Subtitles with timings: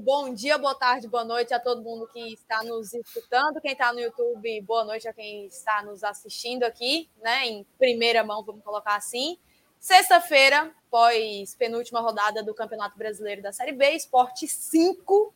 [0.00, 3.60] bom dia, boa tarde, boa noite a todo mundo que está nos escutando.
[3.60, 7.46] Quem está no YouTube, boa noite a quem está nos assistindo aqui, né?
[7.46, 9.38] Em primeira mão, vamos colocar assim.
[9.80, 15.32] Sexta-feira, pós penúltima rodada do Campeonato Brasileiro da Série B, Esporte 5.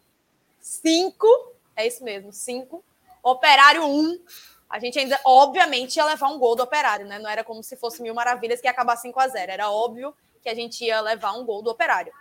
[0.60, 2.84] 5, é isso mesmo, 5.
[3.22, 4.20] Operário 1.
[4.68, 7.18] A gente ainda, obviamente, ia levar um gol do Operário, né?
[7.18, 10.14] Não era como se fosse mil maravilhas que ia acabar 5 a 0 Era óbvio
[10.42, 12.12] que a gente ia levar um gol do Operário.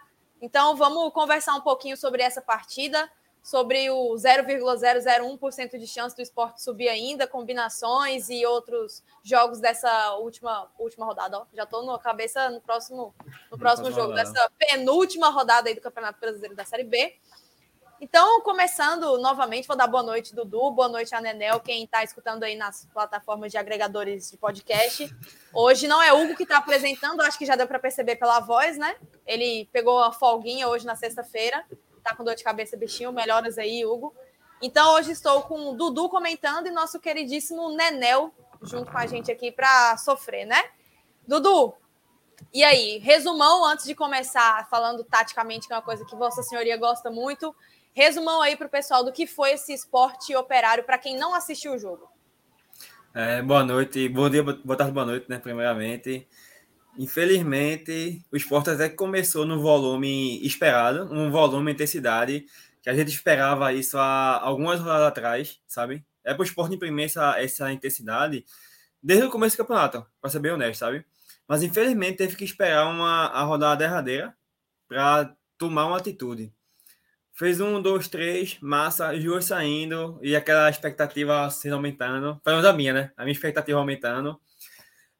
[0.41, 3.09] Então, vamos conversar um pouquinho sobre essa partida,
[3.43, 10.69] sobre o 0,001% de chance do esporte subir ainda, combinações e outros jogos dessa última,
[10.77, 11.39] última rodada.
[11.39, 13.13] Ó, já estou na cabeça no próximo,
[13.51, 17.15] no próximo jogo, dessa penúltima rodada aí do Campeonato Brasileiro da Série B.
[18.01, 22.43] Então, começando novamente, vou dar boa noite, Dudu, boa noite a Nenel, quem está escutando
[22.43, 25.13] aí nas plataformas de agregadores de podcast.
[25.53, 28.77] Hoje não é Hugo que está apresentando, acho que já deu para perceber pela voz,
[28.77, 28.95] né?
[29.27, 31.65] Ele pegou a folguinha hoje na sexta-feira,
[32.01, 34.15] tá com dor de cabeça, bichinho, melhoras aí, Hugo.
[34.61, 39.29] Então, hoje estou com o Dudu comentando e nosso queridíssimo Nenel junto com a gente
[39.29, 40.63] aqui para sofrer, né?
[41.27, 41.75] Dudu,
[42.53, 46.77] e aí, resumão antes de começar falando taticamente, que é uma coisa que Vossa Senhoria
[46.77, 47.53] gosta muito.
[47.93, 51.73] Resumão aí para o pessoal do que foi esse esporte operário para quem não assistiu
[51.73, 52.09] o jogo.
[53.13, 55.39] É, boa noite, bom dia, boa tarde, boa noite, né?
[55.39, 56.27] Primeiramente.
[56.97, 62.45] Infelizmente, o esporte até começou no volume esperado, um volume, intensidade,
[62.81, 66.05] que a gente esperava isso há algumas rodadas atrás, sabe?
[66.23, 68.45] É para o esporte imprimir essa, essa intensidade
[69.01, 71.05] desde o começo do campeonato, para ser bem honesto, sabe?
[71.47, 74.35] Mas infelizmente teve que esperar uma, a rodada derradeira
[74.87, 76.53] para tomar uma atitude.
[77.39, 82.37] Fez um, dois, três, massa, Ju saindo e aquela expectativa sendo aumentando.
[82.43, 83.13] Pelo menos a minha, né?
[83.15, 84.37] A minha expectativa aumentando.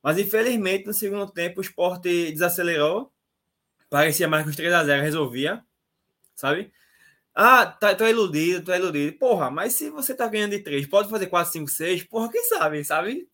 [0.03, 3.09] Mas infelizmente no segundo tempo o esporte desacelerou.
[3.89, 5.64] Parecia mais que os 3 a 0 resolvia,
[6.36, 6.73] sabe?
[7.33, 9.17] Ah, tá, tô iludido, tô iludido.
[9.17, 12.43] Porra, mas se você tá ganhando de 3, pode fazer 4, 5, 6, porra, quem
[12.43, 13.30] sabe, sabe?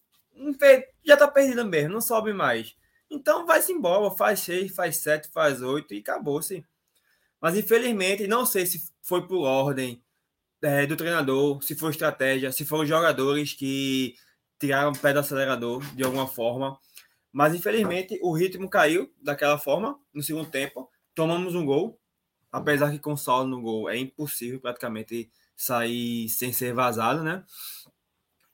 [1.04, 2.76] Já tá perdido mesmo, não sobe mais.
[3.09, 6.64] Então vai-se embora, faz 6, faz 7, faz 8 e acabou-se.
[7.46, 10.04] Mas infelizmente, não sei se foi por ordem
[10.64, 14.16] é, do treinador, se foi estratégia, se foram jogadores que
[14.60, 16.76] tiraram o pé do acelerador de alguma forma.
[17.32, 20.90] Mas infelizmente o ritmo caiu daquela forma no segundo tempo.
[21.14, 22.00] Tomamos um gol,
[22.52, 27.44] apesar que com saldo no gol é impossível praticamente sair sem ser vazado, né?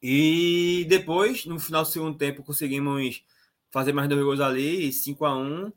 [0.03, 3.23] E depois, no final do segundo tempo, conseguimos
[3.71, 5.71] fazer mais dois gols ali, 5 a 1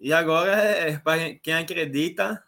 [0.00, 2.44] E agora, é, para quem acredita,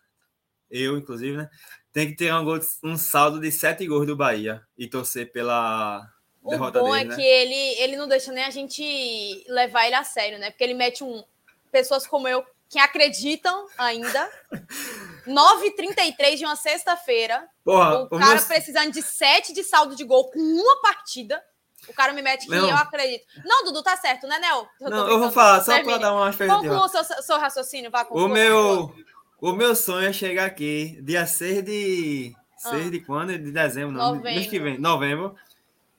[0.71, 1.51] eu inclusive, né?
[1.93, 6.09] Tem que ter um, gol, um saldo de sete gols do Bahia e torcer pela
[6.43, 7.17] o derrota bom dele, é né?
[7.17, 10.51] que ele, ele não deixa nem a gente levar ele a sério, né?
[10.51, 11.23] Porque ele mete um.
[11.71, 14.31] Pessoas como eu que acreditam ainda.
[15.27, 17.47] 9h33 de uma sexta-feira.
[17.65, 18.47] O cara meu...
[18.47, 21.43] precisando de sete de saldo de gol com uma partida.
[21.89, 22.69] O cara me mete que não.
[22.69, 23.25] eu acredito.
[23.45, 24.69] Não, Dudu, tá certo, né, Nel?
[24.81, 28.07] Eu não, eu vou falar, só para dar uma Conclua o seu, seu raciocínio, vá
[28.11, 28.95] O meu,
[29.41, 32.35] o meu sonho é chegar aqui dia 6 de.
[32.59, 32.91] 6 ah.
[32.91, 33.39] de quando?
[33.39, 34.17] De dezembro, não.
[34.17, 34.31] Novembro.
[34.31, 35.35] Mês que vem, novembro.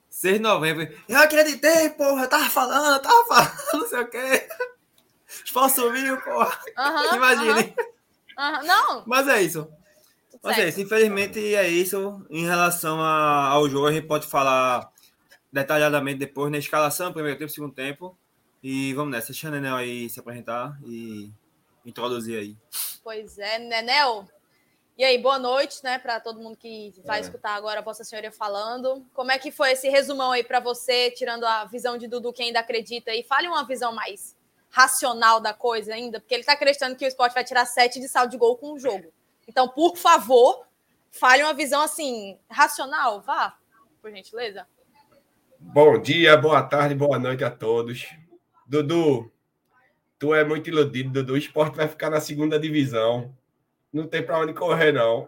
[0.10, 0.88] 6 de novembro.
[1.08, 4.48] Eu acreditei, porra, eu tava falando, eu tava falando, não sei o quê.
[5.44, 6.60] Esporte subiu, porra.
[7.16, 7.74] Imagine.
[8.66, 9.04] Não.
[9.08, 9.68] Mas é isso.
[10.44, 10.82] Mas é isso.
[10.82, 12.26] Infelizmente é isso.
[12.30, 14.92] Em relação a, ao jogo, a gente pode falar
[15.52, 18.18] detalhadamente depois na escalação, primeiro tempo, segundo tempo.
[18.62, 19.28] E vamos nessa.
[19.28, 21.32] Deixa a Nenel aí se apresentar e
[21.86, 22.58] introduzir aí.
[23.04, 24.28] Pois é, Nenel.
[24.98, 27.22] E aí, boa noite, né, para todo mundo que vai é.
[27.22, 29.06] escutar agora a Vossa Senhoria falando.
[29.14, 32.44] Como é que foi esse resumão aí para você, tirando a visão de Dudu, que
[32.44, 34.36] ainda acredita, e fale uma visão mais
[34.70, 38.08] racional da coisa ainda, porque ele está acreditando que o esporte vai tirar sete de
[38.08, 39.12] saldo de gol com o jogo.
[39.48, 40.66] Então, por favor,
[41.12, 43.58] fale uma visão assim, racional, vá,
[44.02, 44.68] por gentileza.
[45.60, 48.08] Bom dia, boa tarde, boa noite a todos.
[48.66, 49.32] Dudu,
[50.22, 51.34] Tu é muito iludido, Dudu.
[51.34, 53.36] O esporte vai ficar na segunda divisão.
[53.92, 55.28] Não tem para onde correr, não.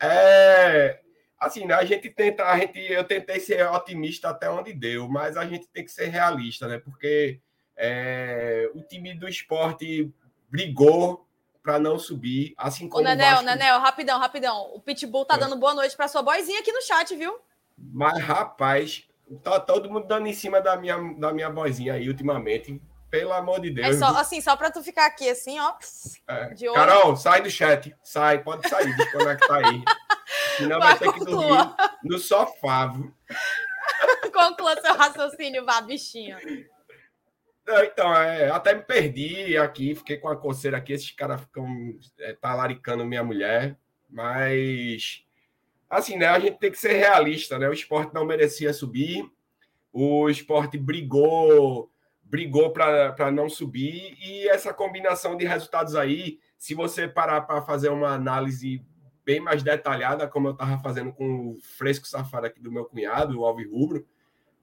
[0.00, 1.00] É.
[1.38, 5.36] Assim, né, a gente tenta, a gente, eu tentei ser otimista até onde deu, mas
[5.36, 6.78] a gente tem que ser realista, né?
[6.78, 7.38] Porque
[7.76, 10.10] é, o time do esporte
[10.48, 11.28] brigou
[11.62, 13.44] para não subir, assim como Ô, Nenel, Vasco...
[13.44, 14.74] Nenel, rapidão, rapidão.
[14.74, 15.38] O Pitbull tá é.
[15.38, 17.38] dando boa noite para sua boizinha aqui no chat, viu?
[17.76, 19.06] Mas, rapaz,
[19.42, 22.80] tá todo mundo dando em cima da minha, da minha vozinha aí ultimamente.
[23.14, 23.86] Pelo amor de Deus.
[23.86, 25.72] É só, assim, só para tu ficar aqui assim, ó.
[26.26, 26.52] É.
[26.74, 27.94] Carol, sai do chat.
[28.02, 29.84] Sai, pode sair, desconecta aí.
[30.58, 32.92] Senão vai, vai ter que dormir no sofá.
[34.34, 36.36] Conclua seu raciocínio, vá, bichinho.
[37.84, 40.92] então, é, até me perdi aqui, fiquei com a coceira aqui.
[40.92, 43.78] Esses caras ficam é, talaricando minha mulher.
[44.10, 45.22] Mas,
[45.88, 46.26] assim, né?
[46.26, 47.68] A gente tem que ser realista, né?
[47.68, 49.24] O esporte não merecia subir.
[49.92, 51.93] O esporte brigou
[52.34, 57.90] brigou para não subir e essa combinação de resultados aí, se você parar para fazer
[57.90, 58.84] uma análise
[59.24, 63.38] bem mais detalhada, como eu estava fazendo com o fresco safado aqui do meu cunhado,
[63.38, 64.04] o Alves Rubro,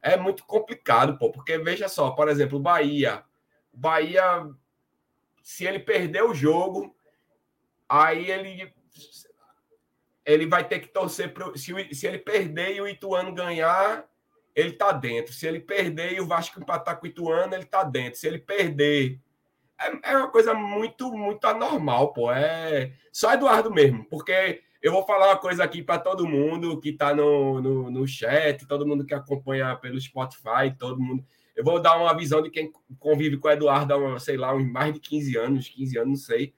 [0.02, 3.24] é muito complicado, pô, porque veja só, por exemplo, o Bahia.
[3.72, 4.50] O Bahia,
[5.42, 6.94] se ele perder o jogo,
[7.88, 8.74] aí ele
[10.26, 14.11] ele vai ter que torcer pro, se, se ele perder e o Ituano ganhar,
[14.56, 15.34] ele tá dentro.
[15.34, 18.20] Se ele perder e o Vasco empatar com o Ituano, ele tá dentro.
[18.20, 19.20] Se ele perder,
[19.80, 22.32] é, é uma coisa muito, muito anormal, pô.
[22.32, 26.90] É só Eduardo mesmo, porque eu vou falar uma coisa aqui para todo mundo que
[26.90, 31.24] está no, no, no, chat, todo mundo que acompanha pelo Spotify, todo mundo.
[31.56, 34.66] Eu vou dar uma visão de quem convive com o Eduardo há, sei lá, uns
[34.66, 36.54] mais de 15 anos, 15 anos, não sei.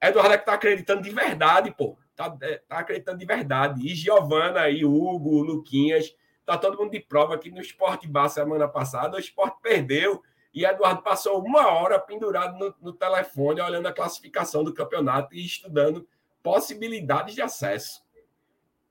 [0.00, 1.98] Eduardo é que está acreditando de verdade, pô.
[2.14, 3.86] Tá, é, tá acreditando de verdade.
[3.86, 6.14] E Giovana, e Hugo, Luquinhas,
[6.46, 9.16] tá todo mundo de prova aqui no Esporte Bar semana passada.
[9.16, 10.22] O esporte perdeu
[10.54, 15.44] e Eduardo passou uma hora pendurado no, no telefone, olhando a classificação do campeonato e
[15.44, 16.08] estudando
[16.42, 18.02] possibilidades de acesso.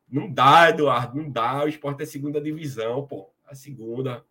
[0.08, 1.64] Não dá, Eduardo, não dá.
[1.64, 3.32] O esporte é segunda divisão, pô.
[3.48, 4.24] A segunda.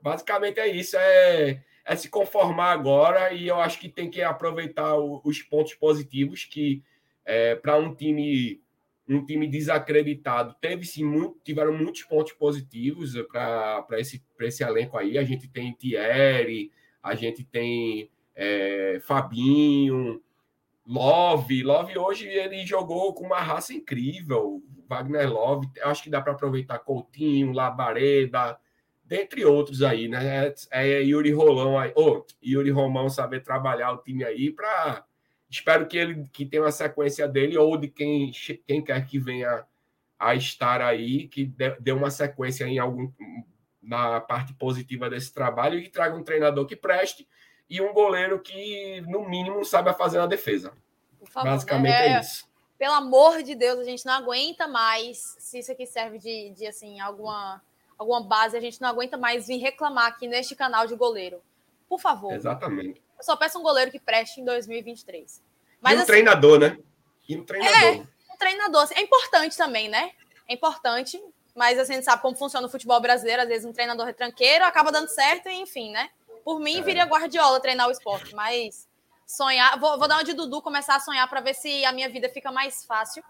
[0.00, 0.96] Basicamente é isso.
[0.96, 5.74] É, é se conformar agora e eu acho que tem que aproveitar o, os pontos
[5.74, 6.84] positivos que
[7.24, 8.62] é, para um time
[9.08, 15.18] um time desacreditado teve sim muito, tiveram muitos pontos positivos para esse, esse elenco aí.
[15.18, 16.70] A gente tem Thierry,
[17.02, 20.22] a gente tem é, Fabinho,
[20.86, 24.62] Love, Love hoje ele jogou com uma raça incrível.
[24.88, 28.58] Wagner Love, acho que dá para aproveitar Coutinho, Labareda,
[29.04, 30.48] dentre outros aí, né?
[30.70, 35.04] É, é Yuri Rolão aí, oh, Yuri Romão saber trabalhar o time aí para
[35.52, 38.32] espero que ele que tenha uma sequência dele ou de quem,
[38.66, 39.66] quem quer que venha
[40.18, 41.44] a estar aí, que
[41.80, 43.12] dê, uma sequência em algum
[43.82, 47.28] na parte positiva desse trabalho e traga um treinador que preste
[47.68, 50.72] e um goleiro que, no mínimo, saiba fazer a defesa.
[51.24, 52.08] Favor, Basicamente né?
[52.08, 52.48] é, é, isso.
[52.78, 55.36] Pelo amor de Deus, a gente não aguenta mais.
[55.38, 57.60] Se isso aqui serve de, de assim, alguma,
[57.98, 61.42] alguma base, a gente não aguenta mais vir reclamar aqui neste canal de goleiro.
[61.88, 62.32] Por favor.
[62.32, 63.02] Exatamente.
[63.22, 65.40] Eu só peço um goleiro que preste em 2023.
[65.80, 66.76] Mas, e um assim, treinador, né?
[67.28, 67.78] E um treinador.
[67.78, 68.82] É, um treinador.
[68.82, 70.10] Assim, é importante também, né?
[70.48, 71.22] É importante.
[71.54, 73.42] Mas assim, a gente sabe como funciona o futebol brasileiro.
[73.42, 76.10] Às vezes um treinador retranqueiro acaba dando certo, e, enfim, né?
[76.44, 76.82] Por mim, é.
[76.82, 78.88] viria Guardiola treinar o esporte, mas
[79.24, 79.78] sonhar.
[79.78, 82.28] Vou, vou dar uma de Dudu, começar a sonhar para ver se a minha vida
[82.28, 83.22] fica mais fácil,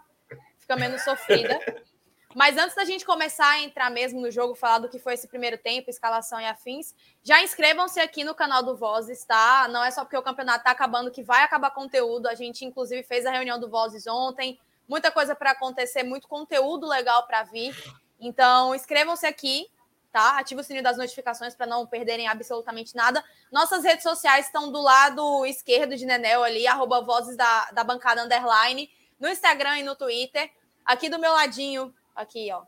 [0.57, 1.59] fica menos sofrida.
[2.35, 5.27] Mas antes da gente começar a entrar mesmo no jogo, falar do que foi esse
[5.27, 9.67] primeiro tempo, escalação e afins, já inscrevam-se aqui no canal do Vozes, tá?
[9.69, 12.27] Não é só porque o campeonato está acabando que vai acabar conteúdo.
[12.27, 14.59] A gente, inclusive, fez a reunião do Vozes ontem.
[14.87, 17.75] Muita coisa para acontecer, muito conteúdo legal para vir.
[18.19, 19.67] Então, inscrevam-se aqui,
[20.11, 20.39] tá?
[20.39, 23.23] Ative o sininho das notificações para não perderem absolutamente nada.
[23.51, 28.23] Nossas redes sociais estão do lado esquerdo de Nenel ali, arroba vozes da, da bancada
[28.23, 28.89] underline,
[29.19, 30.51] no Instagram e no Twitter.
[30.85, 32.63] Aqui do meu ladinho, aqui, ó,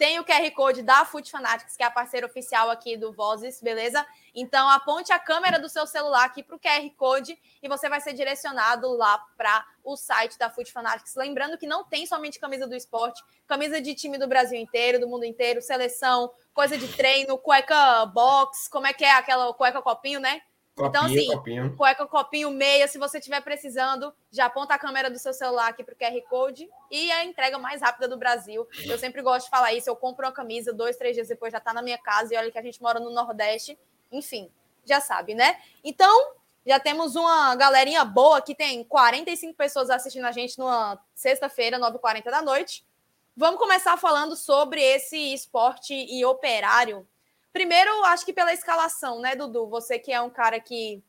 [0.00, 3.60] tem o QR Code da Foot Fanatics, que é a parceira oficial aqui do Vozes,
[3.60, 4.06] beleza?
[4.34, 8.00] Então aponte a câmera do seu celular aqui para o QR Code e você vai
[8.00, 11.14] ser direcionado lá para o site da Foot Fanatics.
[11.16, 15.06] Lembrando que não tem somente camisa do esporte, camisa de time do Brasil inteiro, do
[15.06, 20.18] mundo inteiro, seleção, coisa de treino, cueca box, como é que é aquela cueca copinho,
[20.18, 20.40] né?
[20.80, 21.76] Copinho, então, assim, copinho.
[21.76, 25.84] cueca, copinho, meia, se você estiver precisando, já aponta a câmera do seu celular aqui
[25.84, 28.66] para o QR Code e a entrega mais rápida do Brasil.
[28.84, 29.90] Eu sempre gosto de falar isso.
[29.90, 32.50] Eu compro uma camisa, dois, três dias depois já está na minha casa e olha
[32.50, 33.78] que a gente mora no Nordeste.
[34.10, 34.50] Enfim,
[34.84, 35.60] já sabe, né?
[35.84, 36.32] Então,
[36.66, 42.24] já temos uma galerinha boa que tem 45 pessoas assistindo a gente numa sexta-feira, 9h40
[42.24, 42.84] da noite.
[43.36, 47.06] Vamos começar falando sobre esse esporte e operário
[47.52, 49.68] Primeiro, acho que pela escalação, né, Dudu?
[49.68, 51.02] Você que é um cara que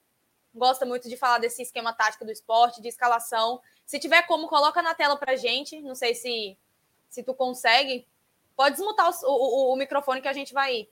[0.54, 3.62] gosta muito de falar desse esquema tático do esporte, de escalação.
[3.86, 5.82] Se tiver como, coloca na tela pra gente.
[5.82, 6.58] Não sei se,
[7.10, 8.08] se tu consegue.
[8.56, 10.88] Pode desmutar o, o, o microfone que a gente vai,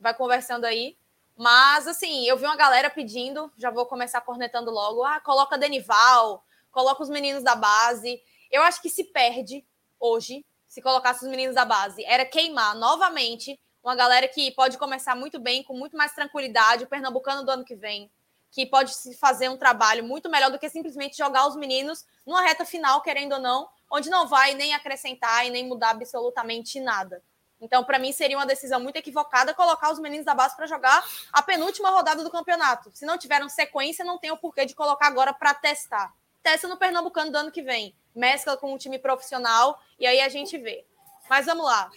[0.00, 0.96] vai conversando aí.
[1.36, 5.02] Mas, assim, eu vi uma galera pedindo, já vou começar cornetando logo.
[5.02, 8.22] Ah, coloca Denival, coloca os meninos da base.
[8.50, 9.64] Eu acho que se perde
[9.98, 15.16] hoje, se colocasse os meninos da base, era queimar novamente uma galera que pode começar
[15.16, 18.10] muito bem, com muito mais tranquilidade, o Pernambucano do ano que vem,
[18.50, 22.64] que pode fazer um trabalho muito melhor do que simplesmente jogar os meninos numa reta
[22.64, 27.22] final, querendo ou não, onde não vai nem acrescentar e nem mudar absolutamente nada.
[27.60, 31.04] Então, para mim, seria uma decisão muito equivocada colocar os meninos da base para jogar
[31.32, 32.90] a penúltima rodada do campeonato.
[32.92, 36.12] Se não tiveram sequência, não tem o porquê de colocar agora para testar.
[36.42, 37.94] Testa no Pernambucano do ano que vem.
[38.14, 40.84] mescla com um time profissional e aí a gente vê.
[41.30, 41.88] Mas vamos lá.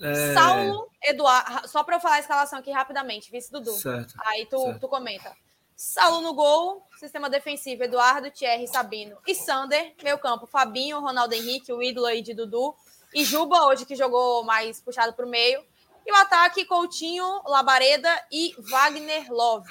[0.00, 0.34] É...
[0.34, 1.68] Saulo, Eduardo.
[1.68, 3.72] Só para eu falar a escalação aqui rapidamente, vice Dudu.
[3.72, 4.80] Certo, aí tu, certo.
[4.80, 5.34] tu comenta.
[5.74, 9.94] Saulo no gol, sistema defensivo, Eduardo, Thierry, Sabino e Sander.
[10.02, 12.74] Meio campo, Fabinho, Ronaldo Henrique, o ídolo aí de Dudu.
[13.12, 15.64] E Juba, hoje que jogou mais puxado para o meio.
[16.06, 19.68] E o ataque, Coutinho, Labareda e Wagner Love.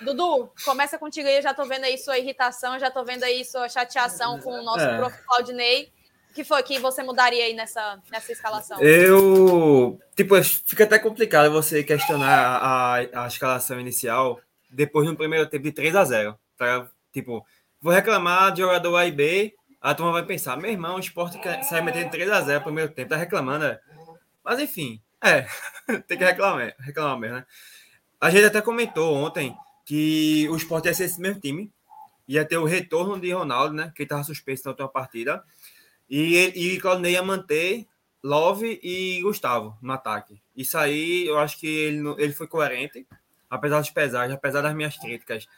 [0.00, 3.44] Dudu, começa contigo aí, eu já tô vendo aí sua irritação, já tô vendo aí
[3.44, 4.96] sua chateação com o nosso é.
[4.96, 5.16] prof.
[5.26, 5.92] Claudinei.
[6.34, 8.80] Que foi que você mudaria aí nessa, nessa escalação?
[8.80, 10.00] Eu.
[10.16, 15.72] Tipo, fica até complicado você questionar a, a escalação inicial depois no primeiro tempo de
[15.72, 16.88] 3 a 0 tá?
[17.12, 17.44] Tipo,
[17.80, 21.38] vou reclamar de jogador A e B, a turma vai pensar, meu irmão, o esporte
[21.64, 23.80] sai metendo 3 a 0 no primeiro tempo, tá reclamando, é.
[24.44, 25.46] Mas enfim, é,
[26.06, 27.46] tem que reclamar, reclamar mesmo, né?
[28.20, 31.72] A gente até comentou ontem que o esporte ia ser esse mesmo time,
[32.26, 33.92] ia ter o retorno de Ronaldo, né?
[33.94, 35.42] Que estava suspenso na última partida.
[36.14, 37.86] E, e Claudinei ia manter
[38.22, 40.42] Love e Gustavo no ataque.
[40.54, 43.06] Isso aí, eu acho que ele, ele foi coerente,
[43.48, 45.48] apesar dos pesares, apesar das minhas críticas,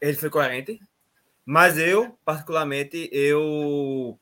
[0.00, 0.80] ele foi coerente.
[1.44, 4.16] Mas eu, particularmente, eu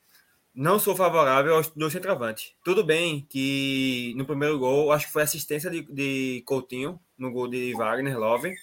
[0.54, 2.54] não sou favorável aos dois centroavantes.
[2.64, 7.46] Tudo bem que no primeiro gol, acho que foi assistência de, de Coutinho, no gol
[7.46, 8.54] de Wagner Love.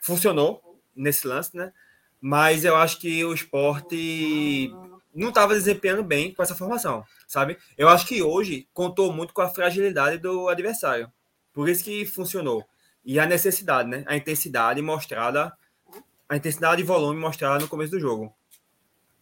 [0.00, 1.70] Funcionou nesse lance, né?
[2.18, 4.72] Mas eu acho que o esporte
[5.14, 7.58] não estava desempenhando bem com essa formação, sabe?
[7.76, 11.10] Eu acho que hoje contou muito com a fragilidade do adversário.
[11.52, 12.64] Por isso que funcionou.
[13.04, 14.04] E a necessidade, né?
[14.06, 15.52] A intensidade mostrada,
[16.28, 18.34] a intensidade e volume mostrada no começo do jogo.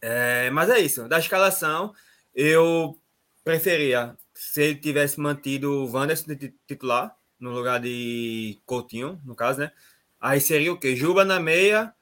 [0.01, 1.07] É, mas é isso.
[1.07, 1.93] Da escalação,
[2.35, 2.97] eu
[3.43, 9.59] preferia se ele tivesse mantido o Wanderson de titular, no lugar de Coutinho, no caso,
[9.59, 9.71] né?
[10.19, 10.95] Aí seria o quê?
[10.95, 11.93] Juba na meia,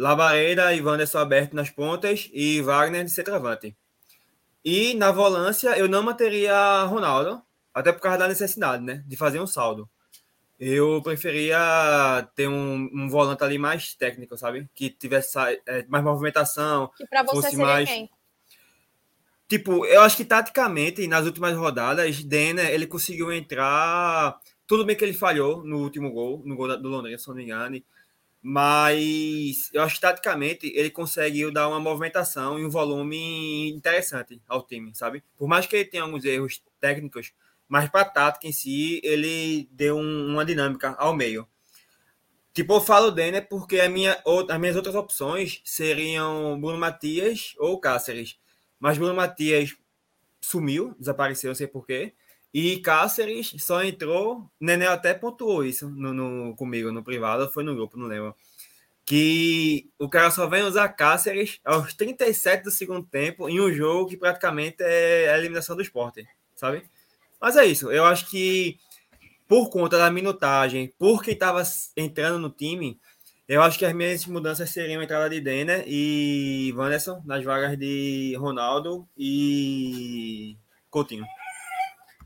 [0.00, 3.76] Labareda e Wanderson aberto nas pontas e Wagner de centroavante.
[4.64, 7.42] E na volância eu não manteria Ronaldo,
[7.74, 9.04] até por causa da necessidade, né?
[9.06, 9.86] De fazer um saldo.
[10.58, 14.66] Eu preferia ter um, um volante ali mais técnico, sabe?
[14.74, 16.90] Que tivesse é, mais movimentação.
[16.96, 17.88] Que para você seria mais...
[17.88, 18.10] quem?
[19.48, 24.40] Tipo, eu acho que taticamente, nas últimas rodadas, Denner, ele conseguiu entrar.
[24.66, 27.42] Tudo bem que ele falhou no último gol, no gol do Londrina, se não me
[27.44, 27.82] engano
[28.42, 34.66] mas eu acho que taticamente ele conseguiu dar uma movimentação e um volume interessante ao
[34.66, 35.22] time, sabe?
[35.36, 37.32] Por mais que ele tenha alguns erros técnicos,
[37.68, 41.46] mas para a tática em si, ele deu um, uma dinâmica ao meio.
[42.52, 47.78] Tipo, eu falo Denner porque a minha, as minhas outras opções seriam Bruno Matias ou
[47.78, 48.38] Cáceres.
[48.78, 49.76] Mas Bruno Matias
[50.40, 52.12] sumiu, desapareceu, não sei porquê.
[52.52, 54.50] E Cáceres só entrou.
[54.60, 58.34] Nenê até pontuou isso no, no, comigo no privado, foi no grupo, não lembro.
[59.04, 64.08] Que o cara só vem usar Cáceres aos 37 do segundo tempo em um jogo
[64.08, 66.82] que praticamente é a eliminação do esporte, sabe?
[67.40, 67.90] Mas é isso.
[67.90, 68.78] Eu acho que
[69.48, 71.62] por conta da minutagem, por quem estava
[71.96, 73.00] entrando no time,
[73.48, 77.76] eu acho que as minhas mudanças seriam a entrada de Denner e Wanderson nas vagas
[77.76, 80.56] de Ronaldo e
[80.88, 81.24] Coutinho.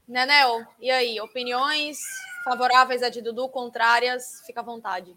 [0.06, 1.20] Nenel, e aí?
[1.20, 1.98] Opiniões
[2.44, 4.42] favoráveis a de Dudu, contrárias?
[4.46, 5.16] Fica à vontade.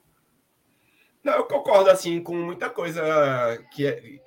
[1.22, 3.03] Não, eu concordo assim com muita coisa
[3.74, 4.22] que é,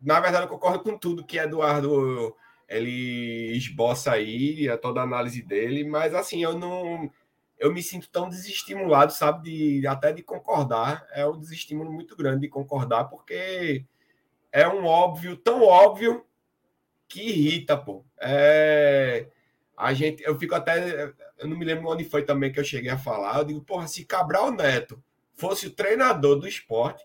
[0.00, 2.36] na verdade eu concordo com tudo que Eduardo
[2.68, 7.10] ele esboça aí, a toda a análise dele, mas assim, eu não
[7.58, 11.06] eu me sinto tão desestimulado, sabe, de até de concordar.
[11.12, 13.84] É um desestímulo muito grande de concordar porque
[14.52, 16.24] é um óbvio, tão óbvio
[17.08, 18.04] que irrita, pô.
[18.20, 19.26] É
[19.76, 22.90] a gente, eu fico até, eu não me lembro onde foi também que eu cheguei
[22.90, 23.38] a falar.
[23.38, 25.02] Eu digo, porra, se Cabral Neto
[25.34, 27.04] fosse o treinador do esporte,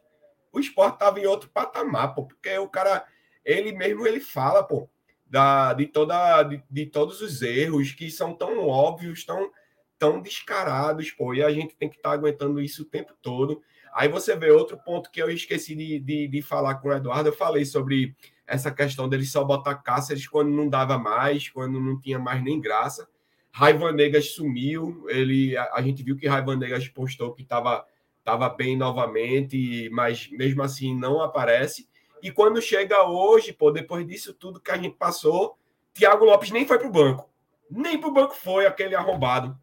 [0.51, 3.05] o esporte tava em outro patamar, pô, porque o cara,
[3.43, 4.89] ele mesmo ele fala, pô,
[5.25, 9.51] da, de, toda, de, de todos os erros que são tão óbvios, tão,
[9.97, 13.61] tão descarados, pô, e a gente tem que estar tá aguentando isso o tempo todo.
[13.93, 17.29] Aí você vê outro ponto que eu esqueci de, de, de falar com o Eduardo,
[17.29, 18.15] eu falei sobre
[18.49, 22.59] essa questão dele só botar Cáceres quando não dava mais, quando não tinha mais nem
[22.59, 23.07] graça.
[23.51, 27.85] Raiva Negas sumiu, ele, a, a gente viu que Raiva Negas postou que estava
[28.23, 31.87] tava bem novamente, mas mesmo assim não aparece.
[32.21, 35.57] E quando chega hoje, pô, depois disso tudo que a gente passou,
[35.93, 37.29] Thiago Lopes nem foi pro banco.
[37.69, 39.57] Nem pro banco foi aquele arrombado.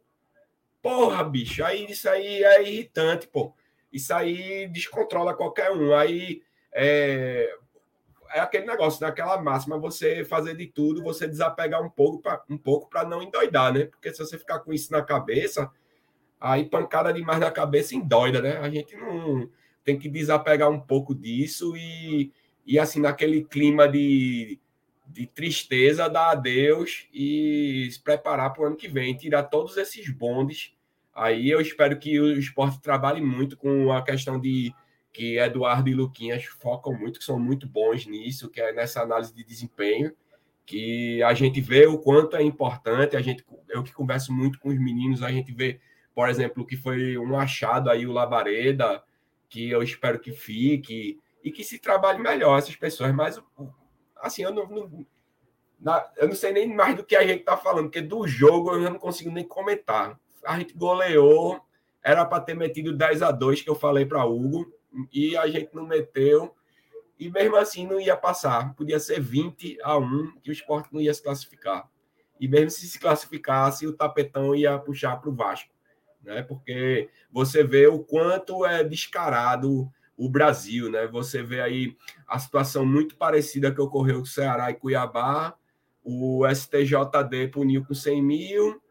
[0.80, 3.52] Porra, bicho, aí isso aí é irritante, pô.
[3.92, 5.94] Isso aí descontrola qualquer um.
[5.94, 7.52] Aí é,
[8.36, 12.58] é aquele negócio, daquela máxima, você fazer de tudo, você desapegar um pouco para um
[12.58, 13.86] pouco para não endoidar, né?
[13.86, 15.70] Porque se você ficar com isso na cabeça,
[16.38, 18.58] aí pancada demais na cabeça endoida, né?
[18.58, 19.48] A gente não
[19.82, 22.30] tem que desapegar um pouco disso e,
[22.66, 24.60] e assim, naquele clima de,
[25.06, 30.10] de tristeza, dar adeus e se preparar para o ano que vem, tirar todos esses
[30.10, 30.74] bondes.
[31.14, 34.74] Aí eu espero que o esporte trabalhe muito com a questão de
[35.16, 39.32] que Eduardo e Luquinhas focam muito, que são muito bons nisso, que é nessa análise
[39.34, 40.14] de desempenho,
[40.66, 44.68] que a gente vê o quanto é importante, a gente, eu que converso muito com
[44.68, 45.80] os meninos, a gente vê,
[46.14, 49.02] por exemplo, que foi um achado aí o Labareda,
[49.48, 53.40] que eu espero que fique, e que se trabalhe melhor essas pessoas, mas
[54.16, 55.06] assim, eu não, não
[55.80, 58.72] na, eu não sei nem mais do que a gente está falando, porque do jogo
[58.72, 60.20] eu não consigo nem comentar.
[60.44, 61.58] A gente goleou,
[62.02, 64.75] era para ter metido 10 a 2 que eu falei para Hugo,
[65.12, 66.54] e a gente não meteu,
[67.18, 68.74] e mesmo assim não ia passar.
[68.74, 71.88] Podia ser 20 a 1 que o esporte não ia se classificar.
[72.38, 75.72] E mesmo se se classificasse, o tapetão ia puxar para o Vasco.
[76.22, 76.42] Né?
[76.42, 81.06] Porque você vê o quanto é descarado o Brasil, né?
[81.06, 85.54] Você vê aí a situação muito parecida que ocorreu com Ceará e Cuiabá.
[86.02, 88.82] O STJD puniu com 100 mil,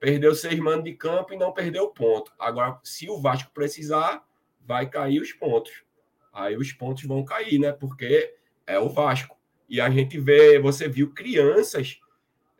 [0.00, 2.32] perdeu seis manos de campo e não perdeu ponto.
[2.38, 4.24] Agora, se o Vasco precisar,
[4.66, 5.84] vai cair os pontos.
[6.32, 7.72] Aí os pontos vão cair, né?
[7.72, 8.34] Porque
[8.66, 9.36] é o Vasco.
[9.68, 12.00] E a gente vê, você viu crianças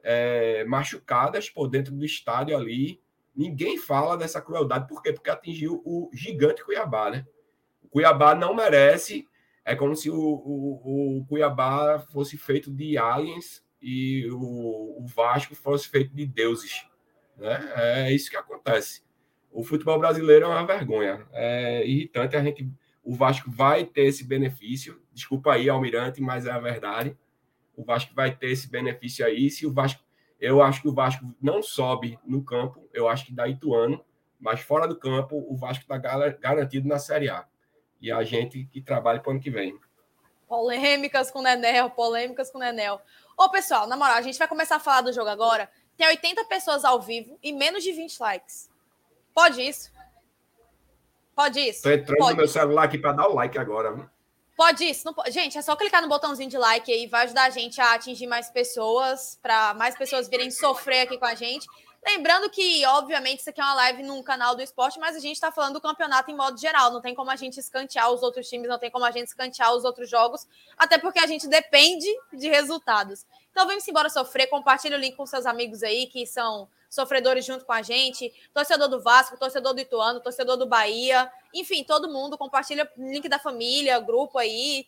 [0.03, 3.01] é, machucadas por dentro do estádio ali.
[3.35, 4.89] Ninguém fala dessa crueldade.
[4.89, 5.13] Por quê?
[5.13, 7.27] Porque atingiu o gigante Cuiabá, né?
[7.83, 9.27] O Cuiabá não merece.
[9.65, 15.55] É como se o, o, o Cuiabá fosse feito de aliens e o, o Vasco
[15.55, 16.87] fosse feito de deuses.
[17.37, 17.73] Né?
[17.77, 19.03] É isso que acontece.
[19.53, 21.27] O futebol brasileiro é uma vergonha.
[21.33, 22.35] É irritante.
[22.35, 22.69] A gente,
[23.05, 25.01] o Vasco vai ter esse benefício.
[25.13, 27.17] Desculpa aí, Almirante, mas é a verdade.
[27.77, 29.51] O Vasco vai ter esse benefício aí.
[29.51, 30.03] Se o Vasco,
[30.41, 32.89] eu acho que o Vasco não sobe no campo.
[32.93, 34.03] Eu acho que dá Ituano,
[34.41, 37.47] mas fora do campo o Vasco está garantido na Série A.
[38.01, 39.79] E a gente que trabalha para o ano que vem.
[40.49, 43.01] Polêmicas com o Nenel, polêmicas com o Nenel.
[43.39, 45.71] Ô, pessoal, na moral, a gente vai começar a falar do jogo agora.
[45.97, 48.72] Tem 80 pessoas ao vivo e menos de 20 likes.
[49.35, 49.91] Pode isso?
[51.35, 51.83] Pode isso?
[51.83, 52.33] Tô entrando pode.
[52.33, 54.11] no meu celular aqui para dar o like agora.
[54.57, 55.05] Pode isso?
[55.07, 55.15] Não.
[55.31, 58.27] Gente, é só clicar no botãozinho de like aí, vai ajudar a gente a atingir
[58.27, 61.67] mais pessoas, para mais pessoas virem sofrer aqui com a gente.
[62.05, 65.35] Lembrando que, obviamente, isso aqui é uma live num canal do esporte, mas a gente
[65.35, 66.93] está falando do campeonato em modo geral.
[66.93, 69.73] Não tem como a gente escantear os outros times, não tem como a gente escantear
[69.73, 73.25] os outros jogos, até porque a gente depende de resultados.
[73.53, 74.49] Então, vamos embora sofrer.
[74.49, 78.87] Compartilhe o link com seus amigos aí que são sofredores junto com a gente, torcedor
[78.87, 83.99] do Vasco, torcedor do Ituano, torcedor do Bahia, enfim, todo mundo compartilha link da família,
[83.99, 84.87] grupo aí.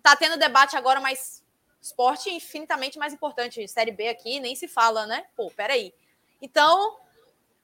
[0.00, 1.42] Tá tendo debate agora, mas
[1.82, 3.66] esporte infinitamente mais importante.
[3.66, 5.26] Série B aqui nem se fala, né?
[5.36, 5.92] Pô, peraí.
[6.40, 6.98] Então,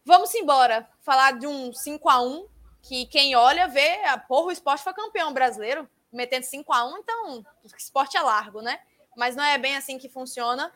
[0.05, 0.88] vamos embora.
[1.01, 2.49] Falar de um 5 a 1
[2.83, 6.99] que quem olha vê, a porra, o esporte foi campeão brasileiro, metendo 5 a 1
[6.99, 8.81] então o esporte é largo, né?
[9.16, 10.72] Mas não é bem assim que funciona.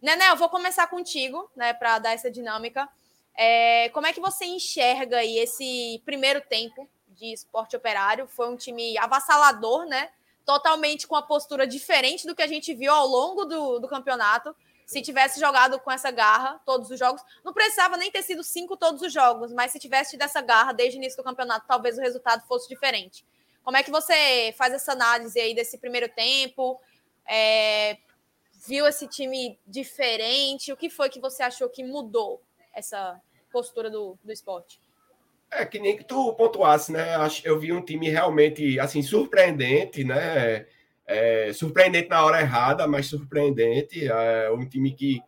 [0.00, 2.88] Nené, eu vou começar contigo, né, para dar essa dinâmica.
[3.34, 8.26] É, como é que você enxerga aí esse primeiro tempo de esporte operário?
[8.26, 10.10] Foi um time avassalador, né?
[10.44, 14.54] Totalmente com a postura diferente do que a gente viu ao longo do, do campeonato.
[14.86, 18.76] Se tivesse jogado com essa garra todos os jogos, não precisava nem ter sido cinco
[18.76, 21.98] todos os jogos, mas se tivesse tido essa garra desde o início do campeonato, talvez
[21.98, 23.26] o resultado fosse diferente.
[23.64, 26.80] Como é que você faz essa análise aí desse primeiro tempo?
[27.26, 27.98] É,
[28.66, 30.72] viu esse time diferente?
[30.72, 32.42] O que foi que você achou que mudou
[32.74, 33.20] essa
[33.52, 34.80] postura do, do esporte?
[35.50, 37.14] É que nem que tu pontuasse, né?
[37.44, 40.66] Eu vi um time realmente assim surpreendente, né?
[41.06, 44.06] É, surpreendente na hora errada, mas surpreendente.
[44.06, 45.22] É um time que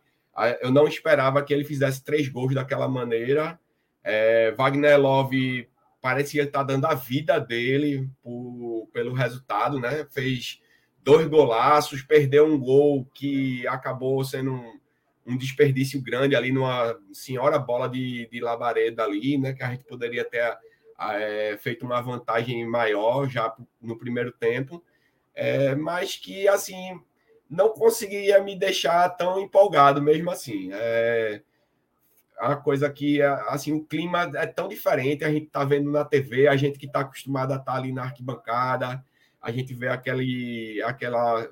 [0.61, 3.59] eu não esperava que ele fizesse três gols daquela maneira.
[4.03, 5.69] É, Wagner Love
[6.01, 10.05] parecia estar dando a vida dele por, pelo resultado, né?
[10.11, 10.61] Fez
[11.09, 14.79] dois golaços, perdeu um gol que acabou sendo um,
[15.25, 19.53] um desperdício grande ali numa senhora bola de, de labareda ali, né?
[19.53, 20.55] Que a gente poderia ter
[20.99, 24.83] é, feito uma vantagem maior já no primeiro tempo,
[25.33, 27.01] é, mas que assim
[27.49, 30.69] não conseguia me deixar tão empolgado mesmo assim.
[30.71, 31.41] É,
[32.37, 36.47] a coisa que assim o clima é tão diferente a gente está vendo na TV
[36.47, 39.03] a gente que está acostumado a estar tá ali na arquibancada
[39.41, 41.49] a gente vê aquele, aquela,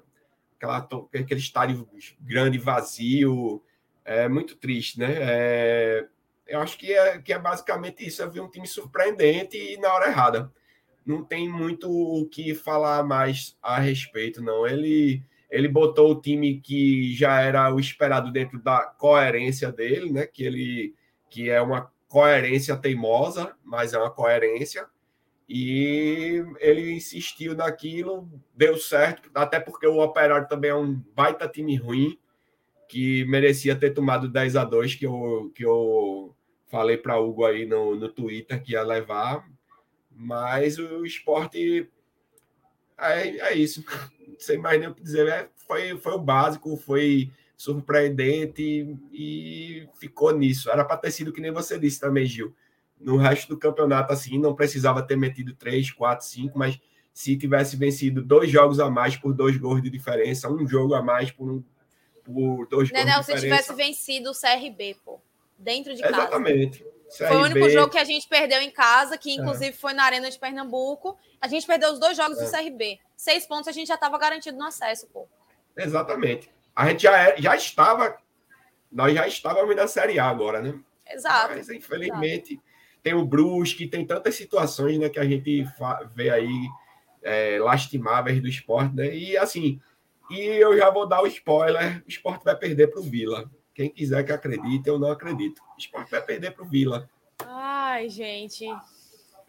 [0.55, 0.77] aquela,
[1.13, 1.87] aquele estádio
[2.19, 3.63] grande, vazio,
[4.03, 5.15] é muito triste, né?
[5.19, 6.07] É,
[6.47, 8.21] eu acho que é, que é basicamente isso.
[8.21, 10.51] Eu vi um time surpreendente e na hora errada.
[11.05, 14.65] Não tem muito o que falar mais a respeito, não.
[14.67, 20.25] Ele, ele botou o time que já era o esperado dentro da coerência dele, né?
[20.25, 20.95] Que ele
[21.29, 24.87] que é uma coerência teimosa, mas é uma coerência
[25.47, 31.75] E ele insistiu naquilo, deu certo, até porque o Operário também é um baita time
[31.77, 32.19] ruim,
[32.89, 36.35] que merecia ter tomado 10 a 2 que eu, que eu
[36.67, 39.49] falei para Hugo aí no, no Twitter que ia levar.
[40.11, 41.89] Mas o esporte
[42.97, 43.83] é, é isso.
[44.37, 45.27] Sei mais nem o que dizer.
[45.27, 50.69] É, foi, foi o básico, foi surpreendente e ficou nisso.
[50.69, 52.53] Era para ter sido que nem você disse também, Gil
[52.99, 56.79] no resto do campeonato, assim, não precisava ter metido três, quatro, cinco, mas
[57.13, 61.01] se tivesse vencido dois jogos a mais por dois gols de diferença, um jogo a
[61.01, 61.63] mais por, um,
[62.23, 63.63] por dois Nenel, gols de diferença.
[63.63, 65.19] se tivesse vencido o CRB, pô,
[65.57, 66.15] dentro de casa.
[66.15, 66.79] Exatamente.
[66.79, 67.27] CRB...
[67.27, 69.73] Foi o único jogo que a gente perdeu em casa, que inclusive é.
[69.73, 71.17] foi na Arena de Pernambuco.
[71.39, 72.45] A gente perdeu os dois jogos é.
[72.45, 72.99] do CRB.
[73.15, 75.27] Seis pontos a gente já estava garantido no acesso, pô.
[75.75, 76.51] Exatamente.
[76.75, 78.17] A gente já, é, já estava,
[78.91, 80.77] nós já estávamos na Série A agora, né?
[81.09, 81.55] Exato.
[81.55, 82.66] Mas, infelizmente, Exato
[83.07, 85.65] tem o Brusque, tem tantas situações né, que a gente
[86.13, 86.67] vê aí
[87.23, 89.15] é, lastimáveis do esporte, né?
[89.15, 89.79] E assim,
[90.29, 93.49] e eu já vou dar o spoiler: o esporte vai perder para o Vila.
[93.73, 95.61] Quem quiser que acredite, eu não acredito.
[95.77, 97.09] O esporte vai perder para o Vila.
[97.45, 98.65] Ai, gente.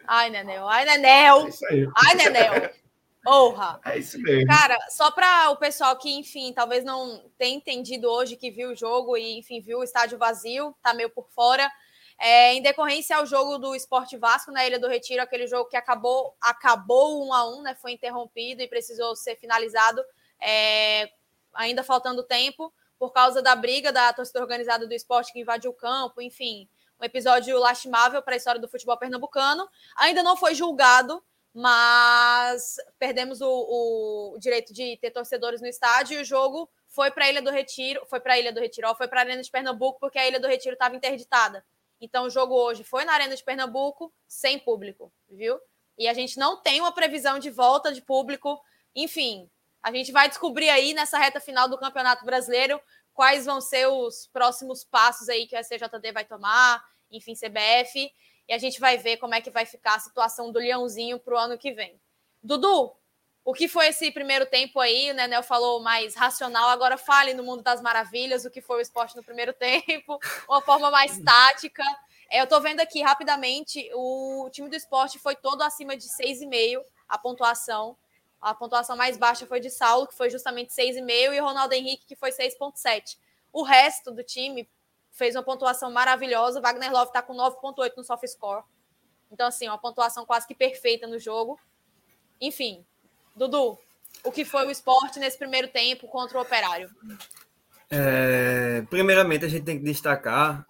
[0.06, 0.68] Ai, Nenel.
[0.68, 1.46] Ai, Nenel.
[1.46, 1.88] É isso aí.
[1.96, 2.70] Ai, Nenel.
[3.26, 3.80] Honra.
[3.84, 4.46] É isso mesmo.
[4.46, 8.76] Cara, só para o pessoal que, enfim, talvez não tenha entendido hoje que viu o
[8.76, 11.68] jogo e, enfim, viu o estádio vazio, tá meio por fora.
[12.18, 15.76] É, em decorrência ao jogo do Esporte Vasco na Ilha do Retiro, aquele jogo que
[15.76, 17.76] acabou acabou um a um, né?
[17.76, 20.02] Foi interrompido e precisou ser finalizado,
[20.40, 21.10] é,
[21.54, 25.74] ainda faltando tempo, por causa da briga da torcida organizada do esporte que invadiu o
[25.74, 26.68] campo, enfim,
[27.00, 29.68] um episódio lastimável para a história do futebol pernambucano.
[29.96, 31.22] Ainda não foi julgado,
[31.54, 33.48] mas perdemos o,
[34.34, 37.50] o direito de ter torcedores no estádio e o jogo foi para a Ilha do
[37.50, 40.26] Retiro, foi para a Ilha do Retiro, foi para a Arena de Pernambuco, porque a
[40.26, 41.64] Ilha do Retiro estava interditada.
[42.00, 45.58] Então, o jogo hoje foi na Arena de Pernambuco, sem público, viu?
[45.96, 48.60] E a gente não tem uma previsão de volta de público.
[48.94, 49.50] Enfim,
[49.82, 52.80] a gente vai descobrir aí nessa reta final do Campeonato Brasileiro
[53.12, 58.12] quais vão ser os próximos passos aí que a CJD vai tomar, enfim, CBF,
[58.48, 61.34] e a gente vai ver como é que vai ficar a situação do Leãozinho para
[61.34, 62.00] o ano que vem.
[62.40, 62.94] Dudu,
[63.48, 65.10] o que foi esse primeiro tempo aí?
[65.10, 68.80] O Nenel falou mais racional, agora fale no mundo das maravilhas o que foi o
[68.82, 71.82] esporte no primeiro tempo, uma forma mais tática.
[72.30, 76.82] É, eu tô vendo aqui rapidamente, o time do esporte foi todo acima de 6,5
[77.08, 77.96] a pontuação.
[78.38, 82.16] A pontuação mais baixa foi de Saulo, que foi justamente 6,5, e Ronaldo Henrique, que
[82.16, 83.16] foi 6,7.
[83.50, 84.68] O resto do time
[85.10, 86.60] fez uma pontuação maravilhosa.
[86.60, 88.62] Wagner Love está com 9,8 no soft score.
[89.32, 91.58] Então, assim, uma pontuação quase que perfeita no jogo.
[92.38, 92.84] Enfim,
[93.38, 93.78] Dudu,
[94.24, 96.90] o que foi o esporte nesse primeiro tempo contra o Operário?
[97.90, 100.66] É, primeiramente, a gente tem que destacar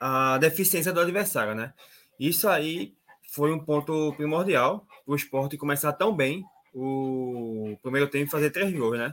[0.00, 1.72] a deficiência do adversário, né?
[2.18, 2.94] Isso aí
[3.30, 8.72] foi um ponto primordial o esporte começar tão bem o primeiro tempo e fazer três
[8.72, 9.12] gols, né?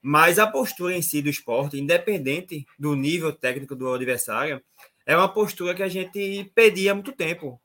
[0.00, 4.62] Mas a postura em si do esporte, independente do nível técnico do adversário,
[5.04, 7.60] é uma postura que a gente pedia há muito tempo,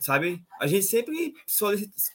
[0.00, 0.42] sabe?
[0.60, 1.34] A gente sempre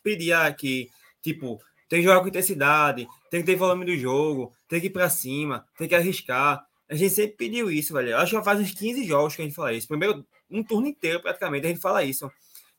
[0.03, 0.89] pedia que,
[1.21, 4.91] tipo, tem que jogar com intensidade, tem que ter volume do jogo, tem que ir
[4.91, 6.65] para cima, tem que arriscar.
[6.89, 8.15] A gente sempre pediu isso, velho.
[8.15, 9.89] Acho que já faz uns 15 jogos que a gente fala isso.
[9.89, 12.31] Primeiro, um turno inteiro praticamente a gente fala isso.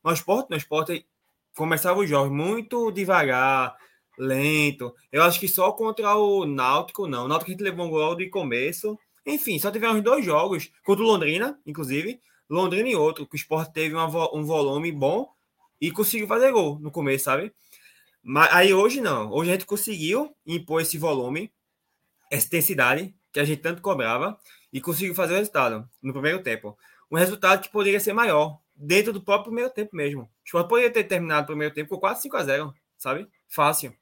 [0.02, 1.06] No esporte, no esporte,
[1.54, 3.76] começava os jogos muito devagar,
[4.18, 4.94] lento.
[5.12, 7.26] Eu acho que só contra o Náutico, não.
[7.26, 8.98] O Náutico a gente levou um gol de começo.
[9.26, 12.18] Enfim, só tivemos dois jogos, contra o Londrina, inclusive.
[12.48, 15.28] Londrina e outro, que o esporte teve uma, um volume bom
[15.78, 17.52] e conseguiu fazer gol no começo, sabe?
[18.22, 19.32] Mas aí hoje não.
[19.32, 21.52] Hoje a gente conseguiu impor esse volume,
[22.30, 24.38] essa intensidade que a gente tanto cobrava
[24.72, 26.78] e conseguiu fazer o resultado no primeiro tempo.
[27.10, 30.30] Um resultado que poderia ser maior, dentro do próprio primeiro tempo mesmo.
[30.54, 33.28] O poderia ter terminado o primeiro tempo com 4 5 a 0 sabe?
[33.48, 33.94] Fácil.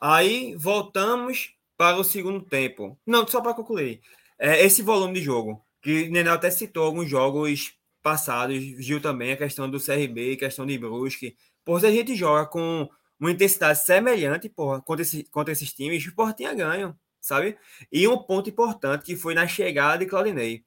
[0.00, 2.98] Aí voltamos para o segundo tempo.
[3.06, 4.00] Não, só para concluir.
[4.38, 9.36] É, esse volume de jogo, que Nenel até citou alguns jogos passados, Gil também, a
[9.36, 14.48] questão do CRB, questão de Brusque, por se a gente joga com uma intensidade semelhante
[14.48, 17.58] porra, contra, esse, contra esses times, o Sport tinha ganho, sabe?
[17.90, 20.64] E um ponto importante que foi na chegada de Claudinei.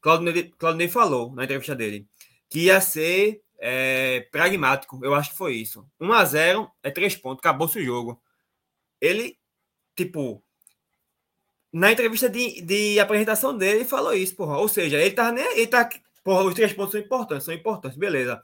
[0.00, 2.08] Claudinei, Claudinei falou na entrevista dele
[2.48, 4.98] que ia ser é, pragmático.
[5.04, 5.86] Eu acho que foi isso.
[6.00, 8.20] 1 a 0 é 3 pontos, acabou-se o jogo.
[8.98, 9.38] Ele,
[9.94, 10.42] tipo,
[11.72, 14.56] na entrevista de, de apresentação dele, falou isso, porra.
[14.58, 15.44] Ou seja, ele tá nem.
[15.58, 15.88] Ele tá,
[16.24, 18.42] porra, os três pontos são importantes, são importantes, beleza.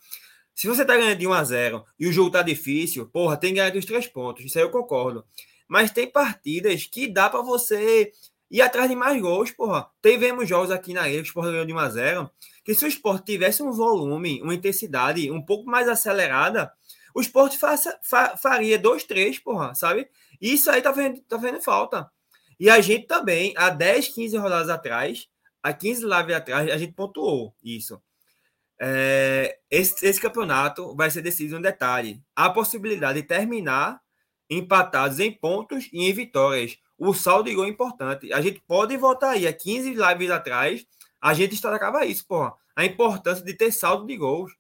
[0.57, 3.51] Se você tá ganhando de 1 a 0 e o jogo tá difícil, porra, tem
[3.51, 4.43] que ganhar dos três pontos.
[4.43, 5.23] Isso aí eu concordo.
[5.69, 8.11] Mas tem partidas que dá para você
[8.51, 9.87] ir atrás de mais gols, porra.
[10.03, 12.31] Tivemos jogos aqui na ilha, o Sport ganhou de 1 a 0
[12.65, 16.73] que se o esporte tivesse um volume, uma intensidade um pouco mais acelerada,
[17.15, 20.09] o esporte faça, fa, faria dois, três, porra, sabe?
[20.41, 22.11] Isso aí tá vendo, tá vendo falta.
[22.59, 25.29] E a gente também, há 10, 15 rodadas atrás,
[25.63, 28.01] há 15 lives atrás, a gente pontuou isso.
[28.79, 32.23] É, esse, esse, campeonato vai ser decidido um detalhe.
[32.35, 34.01] A possibilidade de terminar
[34.49, 36.77] empatados em pontos e em vitórias.
[36.99, 38.33] O saldo de gol é importante.
[38.33, 40.87] A gente pode voltar aí a 15 lives atrás,
[41.21, 42.55] a gente destacava isso, porra.
[42.75, 44.53] A importância de ter saldo de gols.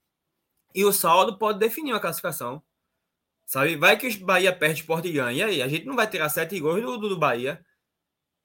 [0.74, 2.62] E o saldo pode definir uma classificação.
[3.46, 3.76] Sabe?
[3.76, 5.33] Vai que o Bahia perde esporte e ganha.
[5.33, 5.62] E aí?
[5.62, 7.64] A gente não vai tirar sete gols do, do, do Bahia.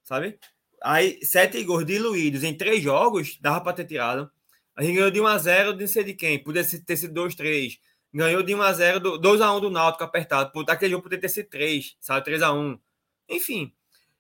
[0.04, 0.40] Sabe?
[0.84, 4.32] Aí, sete gols diluídos em três jogos, dava para ter tirado.
[4.76, 6.42] A gente ganhou de 1x0 de não sei de quem.
[6.44, 7.80] Podia ter sido 2x3.
[8.14, 10.52] Ganhou de 1x0, 2x1 do Náutico apertado.
[10.52, 12.30] Por, aquele jogo poderia ter sido 3, sabe?
[12.30, 12.80] 3x1.
[13.30, 13.74] Enfim,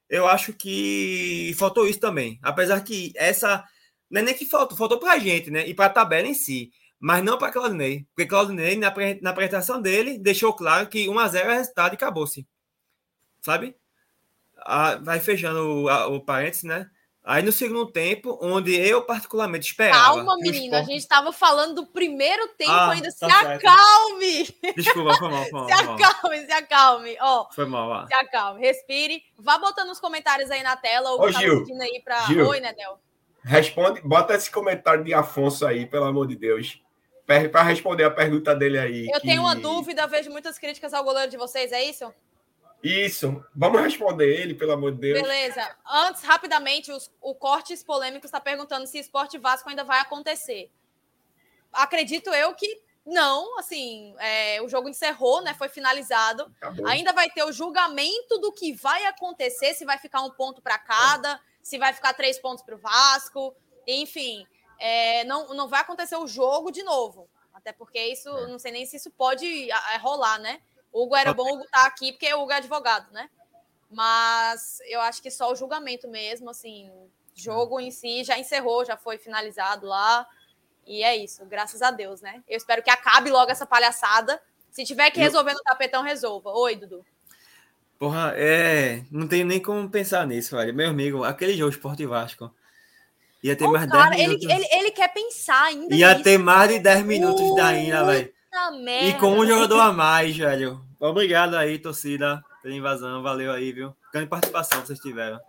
[0.10, 2.40] eu acho que faltou isso também.
[2.42, 3.66] Apesar que essa.
[4.10, 5.68] Não é nem que faltou, faltou pra gente, né?
[5.68, 6.72] E pra tabela em si.
[7.00, 8.06] Mas não para Claudinei.
[8.14, 12.48] Porque Claudinei, na, na apresentação dele, deixou claro que 1x0 é resultado e acabou-se.
[13.42, 13.76] Sabe?
[14.58, 16.90] Ah, vai fechando o, a, o parênteses, né?
[17.24, 20.16] Aí no segundo tempo, onde eu particularmente esperava.
[20.16, 20.76] Calma, menino, esporte...
[20.76, 23.10] a gente estava falando do primeiro tempo ah, ainda.
[23.10, 23.68] Tá se certo.
[23.68, 24.56] acalme!
[24.76, 25.68] Desculpa, foi mal, foi mal.
[25.68, 27.18] se acalme, se acalme.
[27.22, 28.08] Ó, foi mal, ó.
[28.08, 29.24] Se acalme, respire.
[29.38, 31.12] Vá botando os comentários aí na tela.
[31.12, 32.22] Ou Ô, Gil, aí pra...
[32.22, 33.00] Gil, Oi, Nedel.
[33.44, 36.82] Responde, bota esse comentário de Afonso aí, pelo amor de Deus.
[37.26, 39.08] Para responder a pergunta dele aí.
[39.08, 39.28] Eu que...
[39.28, 42.12] tenho uma dúvida, vejo muitas críticas ao goleiro de vocês, é isso?
[42.84, 43.44] Isso.
[43.56, 45.22] Vamos responder ele, pelo amor de Deus.
[45.22, 45.76] Beleza.
[45.88, 50.72] Antes, rapidamente, os, o Cortes Polêmicos está perguntando se Esporte Vasco ainda vai acontecer.
[51.72, 55.54] Acredito eu que não, assim, é, o jogo encerrou, né?
[55.54, 56.44] Foi finalizado.
[56.58, 56.88] Acabou.
[56.88, 60.78] Ainda vai ter o julgamento do que vai acontecer, se vai ficar um ponto para
[60.78, 63.56] cada, se vai ficar três pontos para o Vasco,
[63.88, 64.46] enfim.
[64.80, 67.30] É, não, não vai acontecer o jogo de novo.
[67.54, 68.48] Até porque isso, é.
[68.48, 70.62] não sei nem se isso pode rolar, né?
[70.94, 73.30] Hugo era bom Hugo estar tá aqui, porque o Hugo é advogado, né?
[73.90, 76.90] Mas eu acho que só o julgamento mesmo, assim,
[77.36, 80.26] jogo em si já encerrou, já foi finalizado lá.
[80.86, 82.44] E é isso, graças a Deus, né?
[82.48, 84.42] Eu espero que acabe logo essa palhaçada.
[84.72, 86.50] Se tiver que resolver no tapetão, resolva.
[86.52, 87.06] Oi, Dudu.
[88.00, 89.04] Porra, é.
[89.12, 90.74] Não tenho nem como pensar nisso, velho.
[90.74, 92.52] Meu amigo, aquele jogo Esporte Vasco.
[93.44, 94.50] Ia ter mais cara, 10 minutos.
[94.50, 95.94] Ele, ele, ele, quer pensar ainda.
[95.94, 96.24] Ia nisso.
[96.24, 98.34] ter mais de 10 minutos da Ina, velho.
[99.08, 100.86] E com um jogador a mais, velho.
[101.00, 103.24] Obrigado aí, torcida, pela invasão.
[103.24, 103.96] Valeu aí, viu?
[104.12, 105.40] Grande participação que vocês tiveram.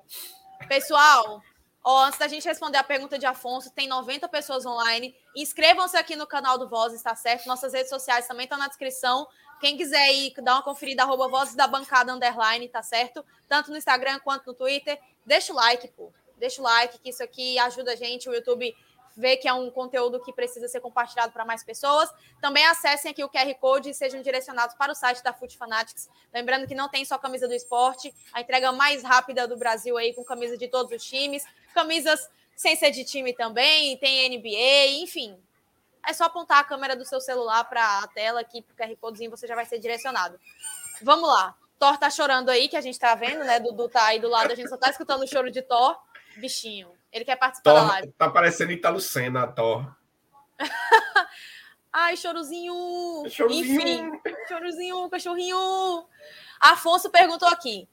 [0.68, 1.42] Pessoal,
[1.84, 5.14] ó, antes da gente responder a pergunta de Afonso, tem 90 pessoas online.
[5.34, 7.46] Inscrevam-se aqui no canal do Voz, está certo?
[7.46, 9.26] Nossas redes sociais também estão na descrição.
[9.60, 13.24] Quem quiser ir dar uma conferida, arroba Vozes da Bancada Underline, tá certo?
[13.48, 14.98] Tanto no Instagram quanto no Twitter.
[15.26, 16.12] Deixa o like, pô.
[16.38, 18.28] Deixa o like, que isso aqui ajuda a gente.
[18.28, 18.74] O YouTube
[19.16, 22.10] vê que é um conteúdo que precisa ser compartilhado para mais pessoas.
[22.40, 26.08] Também acessem aqui o QR Code e sejam direcionados para o site da Foot Fanatics.
[26.32, 30.14] Lembrando que não tem só camisa do esporte, a entrega mais rápida do Brasil aí
[30.14, 31.44] com camisa de todos os times,
[31.74, 35.36] camisas sem ser de time também, tem NBA, enfim.
[36.06, 38.96] É só apontar a câmera do seu celular para a tela aqui, para o QR
[38.96, 40.38] Codezinho, você já vai ser direcionado.
[41.00, 41.56] Vamos lá.
[41.78, 43.58] Thor tá chorando aí, que a gente tá vendo, né?
[43.58, 45.96] Dudu tá aí do lado, a gente só tá escutando o choro de Thor.
[46.36, 47.01] Bichinho.
[47.12, 48.12] Ele quer participar Thor, da live.
[48.12, 49.94] Tá parecendo Italo Senna, Thor.
[51.92, 52.74] Ai, chorozinho.
[53.28, 53.76] chorozinho.
[53.76, 56.06] Enfim, chorozinho, cachorrinho.
[56.58, 57.86] Afonso perguntou aqui.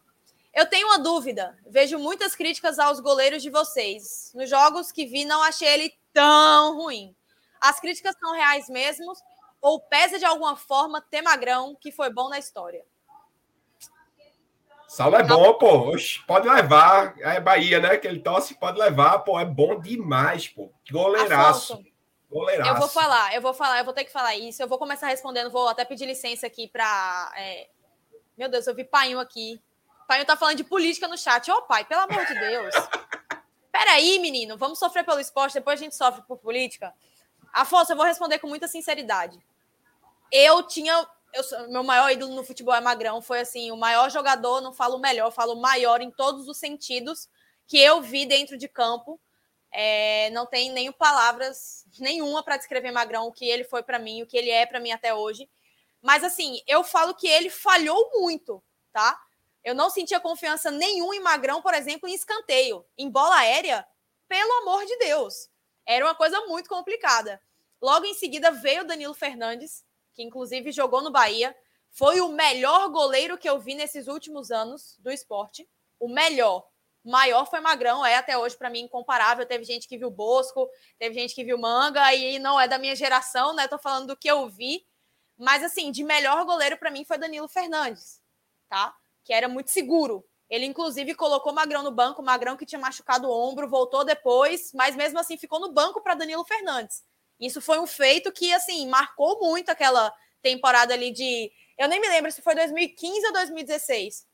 [0.53, 1.57] Eu tenho uma dúvida.
[1.67, 4.31] Vejo muitas críticas aos goleiros de vocês.
[4.33, 7.13] Nos jogos que vi, não achei ele tão ruim.
[7.59, 9.13] As críticas são reais mesmo?
[9.61, 12.85] Ou pesa de alguma forma ter Magrão, que foi bom na história?
[14.89, 15.91] Saulo é bom, pô.
[15.91, 17.13] Oxe, pode levar.
[17.19, 17.95] É Bahia, né?
[17.95, 19.39] Que ele tosse, pode levar, pô.
[19.39, 20.73] É bom demais, pô.
[20.91, 21.79] Goleiraço.
[22.27, 22.71] Goleiraço.
[22.71, 24.63] Eu vou falar, eu vou falar, eu vou ter que falar isso.
[24.63, 27.31] Eu vou começar respondendo, vou até pedir licença aqui para.
[27.37, 27.69] É...
[28.35, 29.61] Meu Deus, eu vi Painho aqui.
[30.07, 31.51] Painho tá falando de política no chat.
[31.51, 32.73] Ô, oh, pai, pelo amor de Deus.
[33.71, 36.91] Peraí, menino, vamos sofrer pelo esporte, depois a gente sofre por política.
[37.53, 39.39] Afonso, eu vou responder com muita sinceridade.
[40.31, 43.21] Eu tinha eu meu maior ídolo no futebol é Magrão.
[43.21, 47.27] Foi assim, o maior jogador, não falo melhor, falo maior em todos os sentidos
[47.67, 49.19] que eu vi dentro de campo.
[49.71, 54.23] É, não tem nem palavras nenhuma para descrever Magrão, o que ele foi para mim,
[54.23, 55.47] o que ele é para mim até hoje.
[56.01, 59.19] Mas assim, eu falo que ele falhou muito, tá?
[59.63, 63.85] Eu não sentia confiança nenhuma em Magrão, por exemplo, em escanteio, em bola aérea,
[64.27, 65.49] pelo amor de Deus.
[65.85, 67.41] Era uma coisa muito complicada.
[67.81, 69.83] Logo em seguida veio o Danilo Fernandes,
[70.19, 71.55] que inclusive jogou no Bahia,
[71.91, 75.65] foi o melhor goleiro que eu vi nesses últimos anos do esporte.
[75.97, 76.67] O melhor.
[77.05, 79.45] maior foi Magrão, é até hoje para mim incomparável.
[79.45, 82.97] Teve gente que viu Bosco, teve gente que viu Manga, e não é da minha
[82.97, 83.65] geração, né?
[83.69, 84.85] Tô falando do que eu vi.
[85.37, 88.21] Mas, assim, de melhor goleiro para mim foi Danilo Fernandes,
[88.67, 88.93] tá?
[89.23, 90.25] Que era muito seguro.
[90.49, 94.97] Ele, inclusive, colocou Magrão no banco, Magrão que tinha machucado o ombro, voltou depois, mas
[94.97, 97.07] mesmo assim ficou no banco para Danilo Fernandes.
[97.39, 101.51] Isso foi um feito que, assim, marcou muito aquela temporada ali de.
[101.77, 104.27] Eu nem me lembro se foi 2015 ou 2016.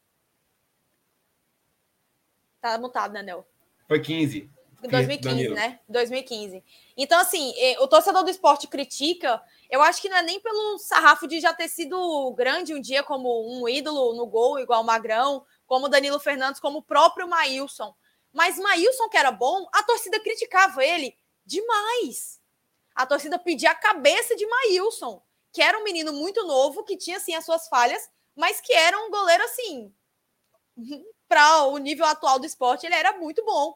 [2.60, 3.48] Tá mutado, né, Nel?
[3.88, 4.50] Foi 15.
[4.82, 5.56] 2015, Danilo.
[5.56, 5.80] né?
[5.88, 6.64] 2015.
[6.98, 11.28] Então, assim, o torcedor do esporte critica, eu acho que não é nem pelo sarrafo
[11.28, 15.46] de já ter sido grande um dia como um ídolo no gol, igual o Magrão,
[15.66, 17.96] como Danilo Fernandes, como o próprio Maílson.
[18.32, 21.16] Mas Maílson, que era bom, a torcida criticava ele
[21.46, 22.40] demais.
[22.96, 27.18] A torcida pedia a cabeça de Maílson, que era um menino muito novo, que tinha,
[27.18, 29.94] assim, as suas falhas, mas que era um goleiro, assim,
[31.28, 33.76] para o nível atual do esporte, ele era muito bom.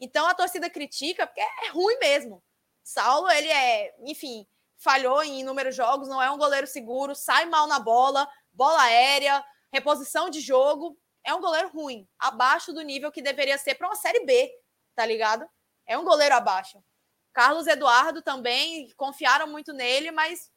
[0.00, 2.42] Então a torcida critica porque é ruim mesmo.
[2.84, 7.66] Saulo, ele é, enfim, falhou em inúmeros jogos, não é um goleiro seguro, sai mal
[7.66, 10.96] na bola, bola aérea, reposição de jogo.
[11.24, 14.50] É um goleiro ruim, abaixo do nível que deveria ser para uma Série B,
[14.94, 15.46] tá ligado?
[15.86, 16.82] É um goleiro abaixo.
[17.38, 20.50] Carlos Eduardo também, confiaram muito nele, mas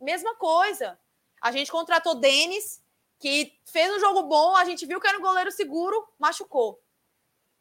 [0.00, 0.98] mesma coisa.
[1.40, 2.82] A gente contratou Denis,
[3.20, 6.82] que fez um jogo bom, a gente viu que era um goleiro seguro, machucou.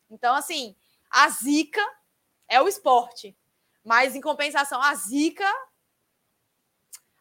[0.10, 0.76] Então, assim,
[1.12, 1.80] a zica
[2.48, 3.38] é o esporte.
[3.84, 5.46] Mas, em compensação, a zica.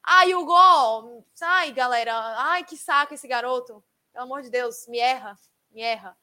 [0.02, 1.26] Ai, Hugo!
[1.42, 2.14] Ai, galera!
[2.38, 3.84] Ai, que saco esse garoto!
[4.14, 5.38] Pelo amor de Deus, me erra,
[5.70, 6.16] me erra.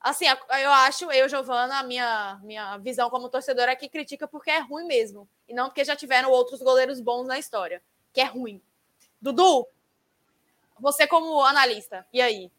[0.00, 4.50] Assim, eu acho, eu, Giovana, a minha, minha visão como torcedora é que critica porque
[4.50, 5.28] é ruim mesmo.
[5.48, 7.82] E não porque já tiveram outros goleiros bons na história.
[8.12, 8.62] Que é ruim.
[9.20, 9.66] Dudu,
[10.78, 12.50] você como analista, e aí?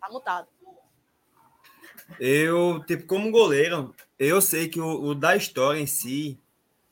[0.00, 0.48] Tá mutado.
[2.18, 6.40] Eu, tipo, como goleiro, eu sei que o, o, da história em si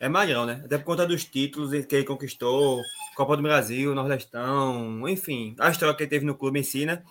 [0.00, 0.62] é Magrão, né?
[0.64, 2.80] Até por conta dos títulos que ele conquistou,
[3.16, 7.02] Copa do Brasil, Nordestão, enfim, a história que ele teve no clube em si, né?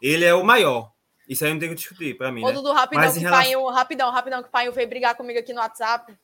[0.00, 0.92] Ele é o maior.
[1.28, 2.44] Isso aí não tem que discutir pra mim.
[2.44, 2.52] Ô, né?
[2.52, 3.42] Dudu, rapidão, Mas que relação...
[3.42, 6.16] Painho, rapidão, rapidão, que o Painho veio brigar comigo aqui no WhatsApp.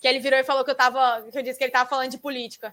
[0.00, 1.22] Que ele virou e falou que eu tava.
[1.30, 2.72] Que eu disse que ele tava falando de política.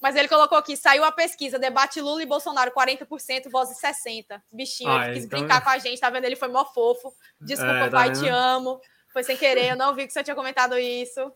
[0.00, 4.40] Mas ele colocou aqui, saiu a pesquisa, debate Lula e Bolsonaro, 40%, vozes 60%.
[4.52, 5.38] Bichinho, ah, ele quis então...
[5.38, 6.24] brincar com a gente, tá vendo?
[6.24, 7.12] Ele foi mó fofo.
[7.40, 8.80] Desculpa, é, tá pai, te amo.
[9.12, 11.32] Foi sem querer, eu não vi que você tinha comentado isso.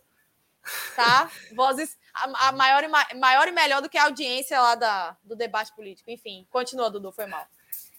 [0.94, 1.30] Tá?
[1.54, 5.36] Vozes, a, a maior, e, maior e melhor do que a audiência lá da, do
[5.36, 6.10] debate político.
[6.10, 7.46] Enfim, continua, Dudu, foi mal.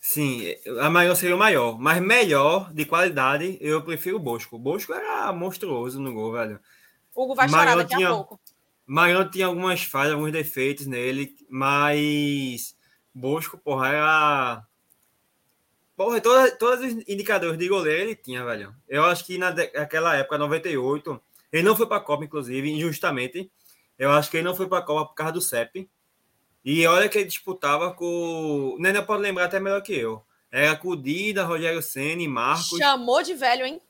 [0.01, 4.55] Sim, a maior seria o maior, mas melhor, de qualidade, eu prefiro o Bosco.
[4.55, 6.60] O Bosco era monstruoso no gol, velho.
[7.13, 8.10] Hugo vai chorar daqui tinha...
[8.10, 8.39] a pouco.
[8.86, 12.75] Mariano tinha algumas falhas, alguns defeitos nele, mas
[13.13, 14.65] Bosco, porra, era.
[15.95, 18.73] Porra, todos, todos os indicadores de goleiro ele tinha, velho.
[18.88, 21.21] Eu acho que naquela época, 98,
[21.52, 23.52] ele não foi para a Copa, inclusive, injustamente.
[23.98, 25.90] Eu acho que ele não foi para a Copa por causa do CEP.
[26.64, 28.76] E olha que ele disputava com.
[28.76, 30.24] O Nenê pode lembrar até melhor que eu.
[30.52, 32.78] Era com o Dida, Rogério Senna e Marcos.
[32.78, 33.82] Chamou de velho, hein?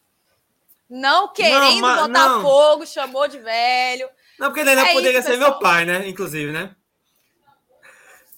[0.89, 2.41] Não querendo não, botar não.
[2.41, 4.10] fogo, chamou de velho.
[4.39, 5.52] Não, porque ele é poderia isso, ser pessoal.
[5.52, 6.08] meu pai, né?
[6.08, 6.76] Inclusive, né?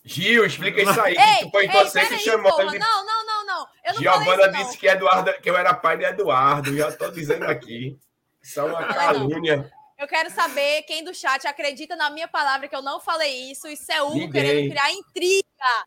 [0.03, 1.15] Gil, explica isso aí.
[1.15, 2.79] Ei, que foi ei, você que aí, chamou ele.
[2.79, 3.67] Não, não, não, não.
[3.85, 6.75] Eu não Giovana isso, disse que, Eduardo, que eu era pai de Eduardo.
[6.75, 7.97] Já estou dizendo aqui.
[8.41, 9.71] Isso é uma calúnia.
[9.97, 13.67] Eu quero saber quem do chat acredita na minha palavra que eu não falei isso.
[13.67, 14.31] Isso é Hugo Ninguém.
[14.31, 15.85] querendo criar intriga.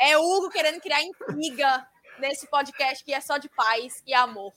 [0.00, 1.86] É Hugo querendo criar intriga
[2.18, 4.52] nesse podcast que é só de paz e amor.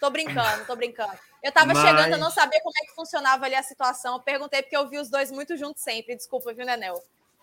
[0.00, 1.16] Tô brincando, tô brincando.
[1.42, 1.78] Eu tava Mas...
[1.78, 4.16] chegando, eu não sabia como é que funcionava ali a situação.
[4.16, 6.16] Eu perguntei porque eu vi os dois muito juntos sempre.
[6.16, 7.00] Desculpa, viu, Nenel?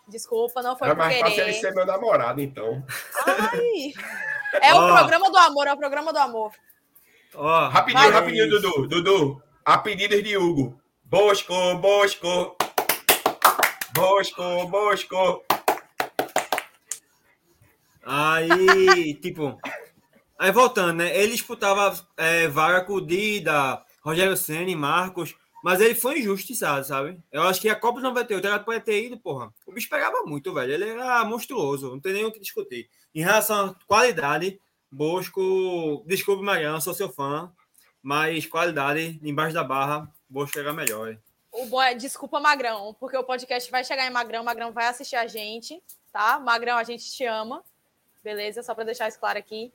[0.10, 1.42] Desculpa, não foi Era por mais querer.
[1.42, 2.84] ele ser meu namorado, então.
[3.26, 3.94] Ai!
[4.64, 4.80] É oh.
[4.80, 6.52] o programa do amor, é o programa do amor.
[7.36, 8.88] Oh, rapidinho, rapidinho, Dudu.
[8.88, 10.82] Dudu, a pedidos de Hugo.
[11.04, 12.58] Bosco, Bosco.
[13.94, 15.44] Bosco, Bosco.
[18.04, 19.60] Aí, tipo,
[20.40, 21.16] aí voltando, né?
[21.16, 26.86] Ele disputava é, vaga com o Dida, Rogério Senna e Marcos, mas ele foi injustiçado,
[26.88, 27.20] sabe?
[27.32, 29.54] Eu acho que a Copa 98 ela pode ter ido, porra.
[29.68, 30.74] O bicho pegava muito, velho.
[30.74, 32.90] Ele era monstruoso, não tem nem o que discutir.
[33.14, 34.60] Em relação à qualidade,
[34.92, 37.52] Bosco, desculpe, Mariano, sou seu fã,
[38.02, 41.18] mas qualidade, embaixo da barra, Bosco era melhor.
[41.52, 45.16] O bom é, desculpa, Magrão, porque o podcast vai chegar em Magrão, Magrão vai assistir
[45.16, 45.82] a gente,
[46.12, 46.40] tá?
[46.40, 47.64] Magrão, a gente te ama,
[48.24, 48.62] beleza?
[48.64, 49.74] Só para deixar isso claro aqui.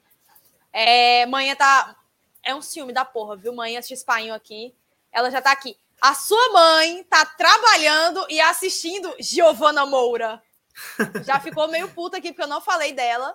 [0.73, 1.97] É, manhã tá
[2.45, 3.53] é um ciúme da porra, viu?
[3.53, 4.75] Mãe assiste espainho aqui.
[5.11, 5.77] Ela já tá aqui.
[6.01, 10.43] A sua mãe tá trabalhando e assistindo Giovana Moura.
[11.25, 13.35] Já ficou meio puta aqui, porque eu não falei dela.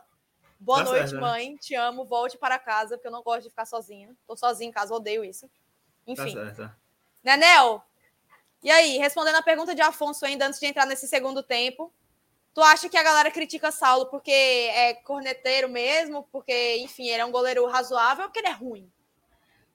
[0.59, 1.21] Boa tá noite, né?
[1.21, 1.51] mãe.
[1.51, 1.57] Né?
[1.59, 2.05] Te amo.
[2.05, 4.15] Volte para casa, porque eu não gosto de ficar sozinha.
[4.27, 5.47] Tô sozinha em casa, odeio isso.
[5.47, 5.51] Tá
[6.07, 6.33] Enfim.
[6.33, 6.75] Tá certo.
[7.23, 7.83] Nenel,
[8.61, 11.93] e aí, respondendo a pergunta de Afonso ainda antes de entrar nesse segundo tempo,
[12.53, 17.25] tu acha que a galera critica Saulo porque é corneteiro mesmo, porque, enfim, ele é
[17.25, 18.91] um goleiro razoável ou porque ele é ruim?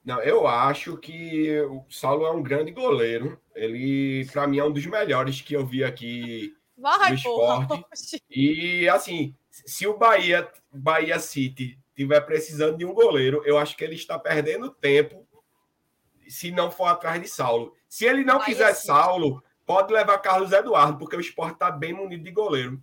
[0.05, 3.41] Não, eu acho que o Saulo é um grande goleiro.
[3.55, 7.69] Ele, para mim, é um dos melhores que eu vi aqui Vai, no esporte.
[7.69, 7.85] Porra.
[8.29, 9.35] E assim,
[9.67, 14.19] se o Bahia, Bahia City tiver precisando de um goleiro, eu acho que ele está
[14.19, 15.27] perdendo tempo
[16.29, 17.75] se não for atrás de Saulo.
[17.89, 18.87] Se ele não Bahia quiser City.
[18.87, 22.83] Saulo, pode levar Carlos Eduardo, porque o esporte está bem munido de goleiro.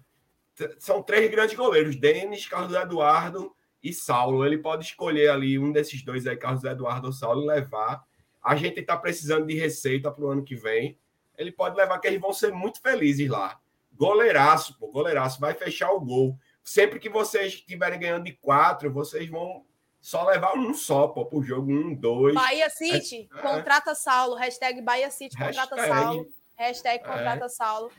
[0.79, 3.53] São três grandes goleiros: Denis, Carlos Eduardo
[3.83, 4.45] e Saulo.
[4.45, 8.03] Ele pode escolher ali um desses dois aí, Carlos Eduardo ou Saulo, e levar.
[8.41, 10.97] A gente está precisando de receita para o ano que vem.
[11.37, 13.59] Ele pode levar, que eles vão ser muito felizes lá.
[13.93, 15.39] Goleiraço, pô, goleiraço.
[15.39, 16.37] Vai fechar o gol.
[16.63, 19.65] Sempre que vocês estiverem ganhando de quatro, vocês vão
[19.99, 21.71] só levar um só, pô, pro jogo.
[21.71, 22.33] Um, dois.
[22.33, 24.35] Bahia City, é, contrata Saulo.
[24.35, 26.27] Hashtag Bahia City, contrata hashtag, Saulo.
[26.57, 27.49] Hashtag contrata é.
[27.49, 27.91] Saulo.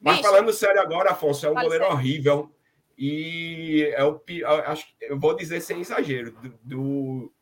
[0.00, 1.92] Mas falando sério agora, Afonso, é um goleiro sério.
[1.92, 2.50] horrível.
[2.98, 4.20] E é o
[4.66, 7.32] acho eu vou dizer sem exagero, do, do,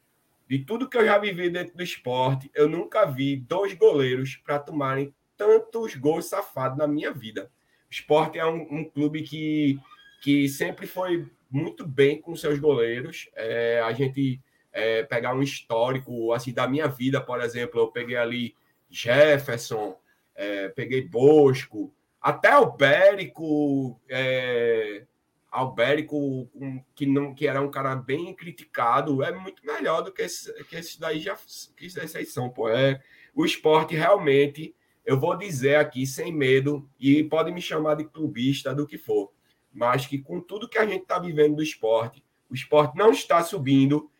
[0.49, 4.59] de tudo que eu já vivi dentro do esporte, eu nunca vi dois goleiros para
[4.59, 7.51] tomarem tantos gols safados na minha vida.
[7.89, 9.79] O esporte é um, um, clube que,
[10.25, 13.29] que sempre foi muito bem com seus goleiros.
[13.35, 14.41] É, a gente
[14.73, 18.57] é, pegar um histórico assim da minha vida, por exemplo, eu peguei ali
[18.89, 19.99] Jefferson,
[20.35, 24.01] é, peguei Bosco, até o Bérico.
[24.09, 25.05] É,
[25.51, 30.23] Albérico, um, que não que era um cara bem criticado, é muito melhor do que
[30.23, 31.37] esse, que esse daí já
[31.77, 32.69] que esses são, pô.
[32.71, 33.01] É,
[33.33, 34.75] o esporte realmente,
[35.07, 39.31] eu vou dizer aqui sem medo, e pode me chamar de clubista do que for,
[39.75, 43.43] mas que com tudo que a gente está vivendo do esporte, o esporte não está
[43.43, 44.11] subindo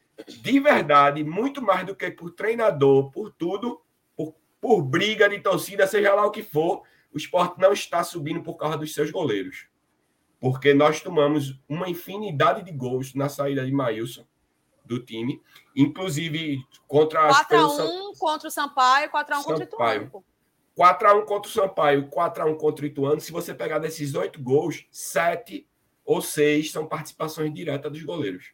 [0.43, 3.81] de verdade, muito mais do que por treinador, por tudo,
[4.17, 6.83] por, por briga de torcida, seja lá o que for,
[7.13, 9.69] o esporte não está subindo por causa dos seus goleiros
[10.45, 14.27] porque nós tomamos uma infinidade de gols na saída de Maílson
[14.85, 15.41] do time,
[15.75, 20.25] inclusive contra 4x1 contra o Sampaio, 4x1 contra o Ituano.
[20.79, 23.21] 4x1 contra o Sampaio, 4x1 contra o Ituano.
[23.21, 25.67] Se você pegar desses oito gols, sete
[26.05, 28.53] ou seis são participações diretas dos goleiros.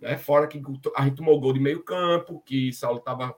[0.00, 0.16] Né?
[0.16, 0.62] Fora que
[0.96, 3.34] a gente tomou gol de meio campo, que Saulo estava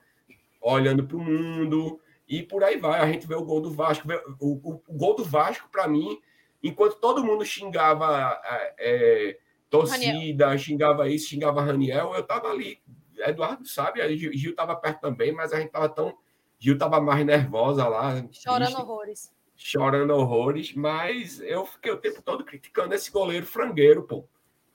[0.61, 3.01] olhando para o mundo, e por aí vai.
[3.01, 4.07] A gente vê o gol do Vasco.
[4.39, 6.21] O, o, o gol do Vasco, para mim,
[6.63, 9.39] enquanto todo mundo xingava é, é,
[9.71, 10.59] torcida, Raniel.
[10.59, 12.81] xingava isso, xingava Raniel, eu estava ali.
[13.17, 16.17] Eduardo sabe, Gil estava perto também, mas a gente estava tão.
[16.59, 18.23] Gil estava mais nervosa lá.
[18.33, 19.33] Chorando triste, horrores.
[19.57, 24.25] Chorando horrores, mas eu fiquei o tempo todo criticando esse goleiro frangueiro, pô.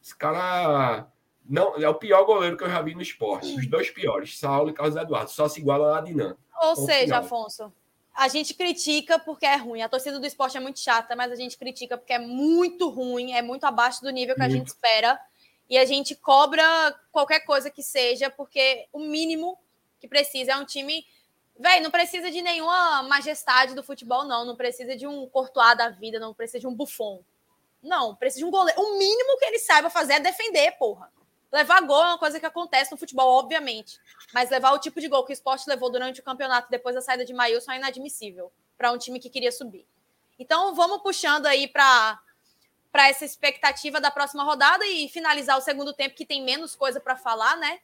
[0.02, 1.08] Esse cara.
[1.46, 3.54] Não, é o pior goleiro que eu já vi no esporte.
[3.54, 5.30] Os dois piores, Saulo e Carlos Eduardo.
[5.30, 6.38] Só se iguala a Dinan.
[6.62, 7.20] Ou seja, final.
[7.22, 7.74] Afonso,
[8.14, 9.82] a gente critica porque é ruim.
[9.82, 13.34] A torcida do esporte é muito chata, mas a gente critica porque é muito ruim,
[13.34, 14.54] é muito abaixo do nível que muito.
[14.54, 15.20] a gente espera.
[15.70, 16.64] E a gente cobra
[17.12, 19.58] qualquer coisa que seja, porque o mínimo
[20.00, 21.06] que precisa é um time.
[21.58, 24.46] Véi, não precisa de nenhuma majestade do futebol, não.
[24.46, 27.24] Não precisa de um Courtois da vida, não precisa de um Buffon.
[27.82, 28.82] Não, precisa de um goleiro.
[28.82, 31.12] O mínimo que ele saiba fazer é defender, porra.
[31.52, 34.00] Levar gol é uma coisa que acontece no futebol, obviamente.
[34.34, 37.02] Mas levar o tipo de gol que o esporte levou durante o campeonato depois da
[37.02, 39.86] saída de Maílson é inadmissível para um time que queria subir.
[40.40, 42.20] Então vamos puxando aí para
[42.92, 47.00] para essa expectativa da próxima rodada e finalizar o segundo tempo, que tem menos coisa
[47.00, 47.80] para falar, né?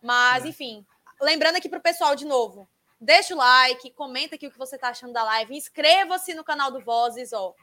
[0.00, 0.48] Mas, é.
[0.48, 0.86] enfim,
[1.20, 2.68] lembrando aqui para o pessoal de novo,
[3.04, 6.70] deixa o like, comenta aqui o que você está achando da live, inscreva-se no canal
[6.70, 7.54] do Vozes, ó.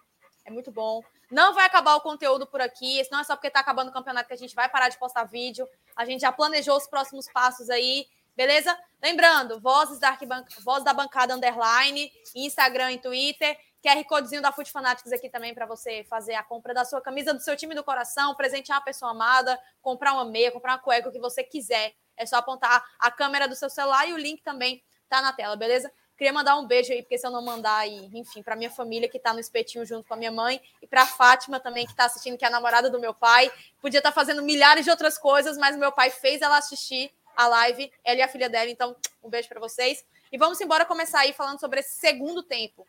[0.46, 1.04] É muito bom.
[1.30, 3.00] Não vai acabar o conteúdo por aqui.
[3.00, 4.98] Esse não é só porque está acabando o campeonato que a gente vai parar de
[4.98, 5.68] postar vídeo.
[5.96, 8.78] A gente já planejou os próximos passos aí, beleza?
[9.02, 13.58] Lembrando, vozes da, arquibanca, voz da bancada underline, Instagram e Twitter.
[13.84, 17.34] QR Codezinho da Foot Fanatics aqui também para você fazer a compra da sua camisa
[17.34, 21.10] do seu time do coração, presentear uma pessoa amada, comprar uma meia, comprar uma cueca,
[21.10, 21.94] o que você quiser.
[22.16, 24.84] É só apontar a câmera do seu celular e o link também
[25.18, 25.92] tá na tela, beleza?
[26.18, 29.10] Queria mandar um beijo aí, porque se eu não mandar aí, enfim, para minha família
[29.10, 32.06] que está no espetinho junto com a minha mãe e para Fátima também que está
[32.06, 33.52] assistindo, que é a namorada do meu pai.
[33.82, 37.48] Podia estar tá fazendo milhares de outras coisas, mas meu pai fez ela assistir a
[37.48, 38.70] live, ela e a filha dela.
[38.70, 40.06] Então, um beijo para vocês.
[40.32, 42.86] E vamos embora começar aí falando sobre esse segundo tempo.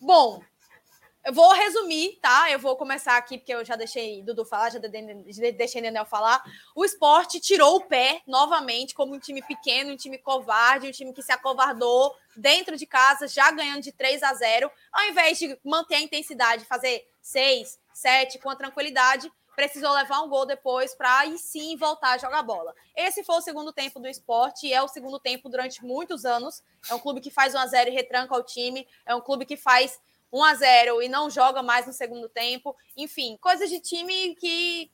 [0.00, 0.40] Bom,
[1.24, 2.50] eu vou resumir, tá?
[2.50, 6.44] Eu vou começar aqui, porque eu já deixei Dudu falar, já deixei Nenel falar.
[6.74, 11.14] O esporte tirou o pé novamente como um time pequeno, um time covarde, um time
[11.14, 15.58] que se acovardou dentro de casa, já ganhando de 3 a 0, ao invés de
[15.64, 21.20] manter a intensidade, fazer 6, 7 com a tranquilidade, precisou levar um gol depois para
[21.20, 22.74] aí sim voltar a jogar bola.
[22.94, 26.62] Esse foi o segundo tempo do esporte e é o segundo tempo durante muitos anos.
[26.90, 29.46] É um clube que faz 1 a 0 e retranca o time, é um clube
[29.46, 29.98] que faz
[30.34, 32.76] 1 a 0 e não joga mais no segundo tempo.
[32.96, 34.90] Enfim, coisas de time que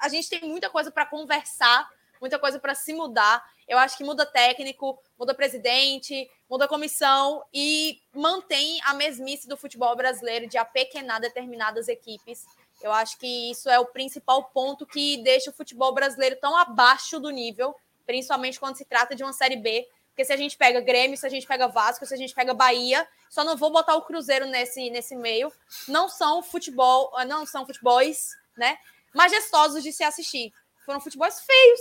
[0.00, 1.86] a gente tem muita coisa para conversar,
[2.18, 3.44] muita coisa para se mudar.
[3.68, 9.94] Eu acho que muda técnico, muda presidente, muda comissão e mantém a mesmice do futebol
[9.94, 12.46] brasileiro de apequenar determinadas equipes.
[12.80, 17.20] Eu acho que isso é o principal ponto que deixa o futebol brasileiro tão abaixo
[17.20, 17.76] do nível,
[18.06, 19.86] principalmente quando se trata de uma Série B,
[20.18, 22.52] porque se a gente pega Grêmio, se a gente pega Vasco, se a gente pega
[22.52, 25.52] Bahia, só não vou botar o Cruzeiro nesse, nesse meio.
[25.86, 28.76] Não são futebol, ah, não são futebols, né?
[29.14, 30.52] Majestosos de se assistir.
[30.84, 31.80] Foram futebols feios.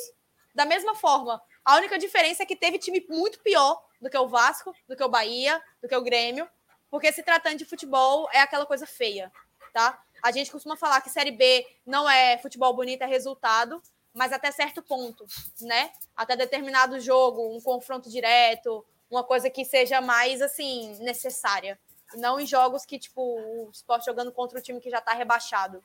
[0.53, 1.41] Da mesma forma.
[1.65, 5.03] A única diferença é que teve time muito pior do que o Vasco, do que
[5.03, 6.47] o Bahia, do que o Grêmio.
[6.91, 9.31] Porque se tratando de futebol, é aquela coisa feia,
[9.73, 9.99] tá?
[10.21, 13.81] A gente costuma falar que Série B não é futebol bonito, é resultado
[14.18, 15.26] mas até certo ponto,
[15.61, 15.91] né?
[16.15, 21.80] Até determinado jogo, um confronto direto, uma coisa que seja mais assim necessária.
[22.15, 25.84] Não em jogos que, tipo, o esporte jogando contra um time que já tá rebaixado.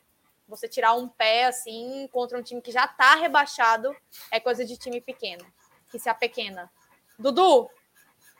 [0.48, 3.94] Você tirar um pé assim contra um time que já tá rebaixado
[4.30, 5.44] é coisa de time pequeno,
[5.90, 6.70] que se apequena.
[7.18, 7.68] Dudu,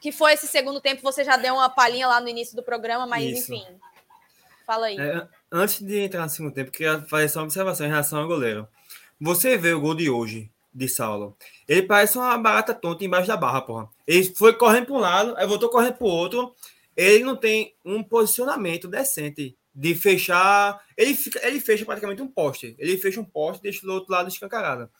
[0.00, 3.06] que foi esse segundo tempo, você já deu uma palhinha lá no início do programa,
[3.06, 3.52] mas Isso.
[3.52, 3.66] enfim.
[4.66, 4.98] Fala aí.
[4.98, 8.26] É, antes de entrar no segundo tempo, queria fazer só uma observação em relação ao
[8.26, 8.66] goleiro.
[9.24, 11.36] Você vê o gol de hoje, de Saulo.
[11.68, 13.88] Ele parece uma barata tonta embaixo da barra, porra.
[14.04, 16.52] Ele foi correndo para um lado, aí voltou correndo para o outro.
[16.96, 20.82] Ele não tem um posicionamento decente de fechar.
[20.96, 22.74] Ele, fica, ele fecha praticamente um poste.
[22.80, 24.90] Ele fecha um poste e deixa do outro lado escancarado.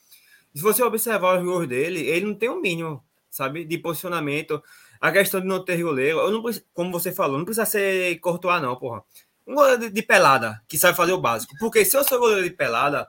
[0.55, 4.63] Se você observar os gols dele, ele não tem o um mínimo, sabe, de posicionamento.
[5.01, 8.77] A questão de não ter goleiro, não, como você falou, não precisa ser Courtois, não,
[8.77, 9.03] porra.
[9.45, 11.57] Um goleiro de, de pelada, que sabe fazer o básico.
[11.59, 13.09] Porque se eu sou goleiro de pelada,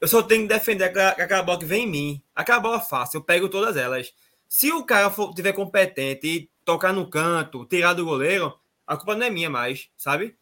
[0.00, 2.22] eu só tenho que defender aquela, aquela bola que vem em mim.
[2.34, 4.12] Aquela bola fácil, eu pego todas elas.
[4.48, 8.52] Se o cara for, tiver competente e tocar no canto, tirar do goleiro,
[8.86, 10.36] a culpa não é minha mais, sabe?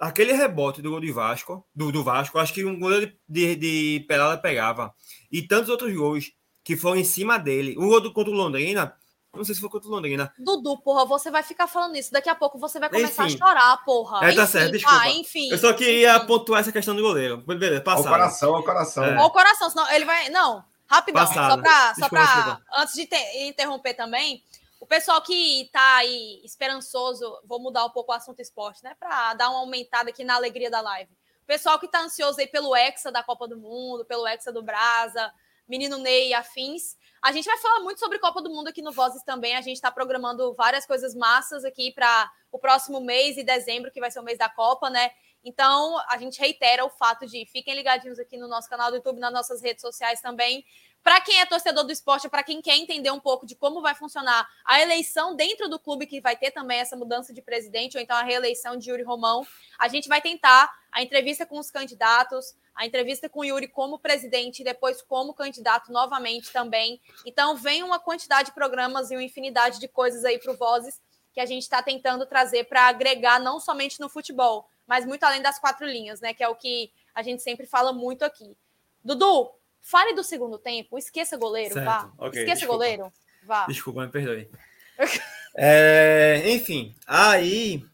[0.00, 4.00] Aquele rebote do gol de Vasco, do, do Vasco, acho que um goleiro de, de,
[4.00, 4.94] de pelada pegava.
[5.30, 6.32] E tantos outros gols
[6.64, 7.76] que foram em cima dele.
[7.78, 8.94] Um gol do, contra o Londrina,
[9.36, 10.32] não sei se foi contra o Londrina.
[10.38, 12.12] Dudu, porra, você vai ficar falando isso.
[12.12, 13.34] Daqui a pouco você vai começar enfim.
[13.34, 14.18] a chorar, porra.
[14.18, 15.00] É, tá enfim, certo, desculpa.
[15.00, 15.50] Ah, enfim.
[15.50, 16.26] Eu só queria enfim.
[16.26, 17.38] pontuar essa questão do goleiro.
[17.38, 18.06] Beleza, passado.
[18.06, 19.04] O coração, o coração.
[19.04, 19.22] É.
[19.22, 20.28] O coração, senão ele vai...
[20.30, 21.26] Não, rapidão.
[21.26, 21.50] Passado.
[21.54, 21.94] Só pra...
[21.94, 23.16] Só pra antes de te...
[23.46, 24.42] interromper também,
[24.80, 28.94] o pessoal que tá aí esperançoso, vou mudar um pouco o assunto esporte, né?
[28.98, 31.10] Pra dar uma aumentada aqui na alegria da live.
[31.42, 34.62] O pessoal que tá ansioso aí pelo Hexa da Copa do Mundo, pelo Hexa do
[34.62, 35.32] Brasa,
[35.68, 36.96] Menino Ney e afins
[37.26, 39.56] a gente vai falar muito sobre Copa do Mundo aqui no Vozes também.
[39.56, 43.98] A gente está programando várias coisas massas aqui para o próximo mês e dezembro, que
[43.98, 45.10] vai ser o mês da Copa, né?
[45.42, 49.18] Então, a gente reitera o fato de fiquem ligadinhos aqui no nosso canal do YouTube,
[49.18, 50.64] nas nossas redes sociais também.
[51.06, 53.94] Para quem é torcedor do esporte, para quem quer entender um pouco de como vai
[53.94, 58.02] funcionar a eleição dentro do clube, que vai ter também essa mudança de presidente, ou
[58.02, 59.46] então a reeleição de Yuri Romão,
[59.78, 64.00] a gente vai tentar a entrevista com os candidatos, a entrevista com o Yuri como
[64.00, 67.00] presidente depois como candidato novamente também.
[67.24, 71.00] Então, vem uma quantidade de programas e uma infinidade de coisas aí para o Vozes
[71.32, 75.40] que a gente está tentando trazer para agregar não somente no futebol, mas muito além
[75.40, 76.34] das quatro linhas, né?
[76.34, 78.56] Que é o que a gente sempre fala muito aqui.
[79.04, 79.52] Dudu,
[79.86, 81.86] fale do segundo tempo, esqueça goleiro, certo.
[81.86, 82.12] vá.
[82.26, 82.74] Okay, esqueça desculpa.
[82.74, 83.12] goleiro,
[83.44, 83.66] vá.
[83.66, 84.50] Desculpa, me perdoe.
[85.56, 87.84] é, enfim, aí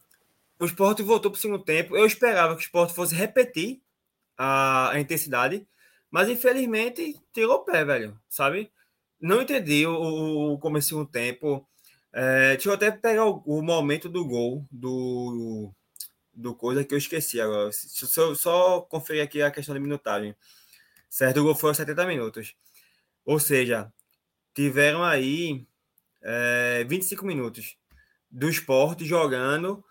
[0.58, 1.94] o esporte voltou para o segundo tempo.
[1.94, 3.82] Eu esperava que o esporte fosse repetir
[4.38, 5.66] a, a intensidade,
[6.10, 8.72] mas infelizmente tirou o pé, velho, sabe?
[9.20, 11.66] Não entendi o, o começo do tempo.
[12.10, 15.70] É, deixa eu até pegar o, o, momento do gol do,
[16.32, 17.70] do coisa que eu esqueci agora.
[17.72, 20.34] Só, só conferir aqui a questão de minutagem.
[21.12, 22.54] Certo, o gol foi aos 70 minutos.
[23.26, 23.92] Ou seja,
[24.54, 25.66] tiveram aí
[26.22, 27.76] é, 25 minutos
[28.30, 29.84] do esporte jogando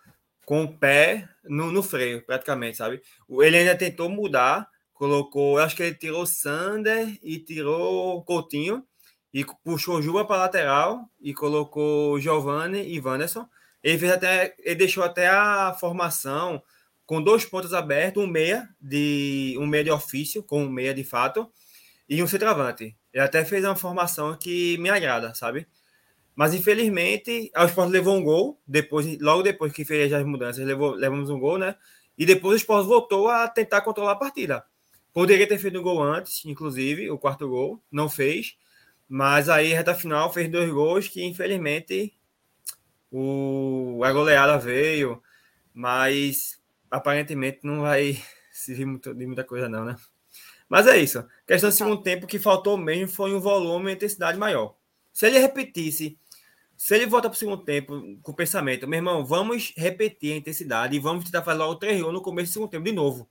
[0.48, 3.04] com o pé no, no freio, praticamente, sabe?
[3.30, 8.84] Ele ainda tentou mudar, colocou, acho que ele tirou Sander e tirou Coutinho
[9.32, 13.48] e puxou Juba para lateral e colocou Giovanni e Wanderson.
[13.84, 16.64] Ele fez até, ele deixou até a formação
[17.12, 21.04] com dois pontos abertos, um meia de um meia de ofício, com um meia de
[21.04, 21.52] fato,
[22.08, 22.96] e um centroavante.
[23.14, 25.68] Ele até fez uma formação que me agrada, sabe?
[26.34, 30.92] Mas infelizmente, o Sport levou um gol, depois, logo depois que fez as mudanças, levou,
[30.92, 31.76] levamos um gol, né?
[32.18, 34.64] E depois o Sport voltou a tentar controlar a partida.
[35.12, 38.56] Poderia ter feito um gol antes, inclusive, o quarto gol, não fez.
[39.10, 42.18] Mas aí, reta final, fez dois gols que, infelizmente,
[43.12, 45.22] o, a goleada veio.
[45.74, 46.61] Mas
[46.92, 48.22] aparentemente não vai
[48.52, 49.96] servir muito, de muita coisa, não, né?
[50.70, 51.26] Mas é isso.
[51.48, 54.76] questão do segundo tempo, que faltou mesmo foi um volume e intensidade maior.
[55.12, 56.18] Se ele repetisse,
[56.78, 60.38] se ele volta para o segundo tempo com o pensamento, meu irmão, vamos repetir a
[60.38, 63.30] intensidade e vamos tentar fazer logo três gols no começo do segundo tempo de novo.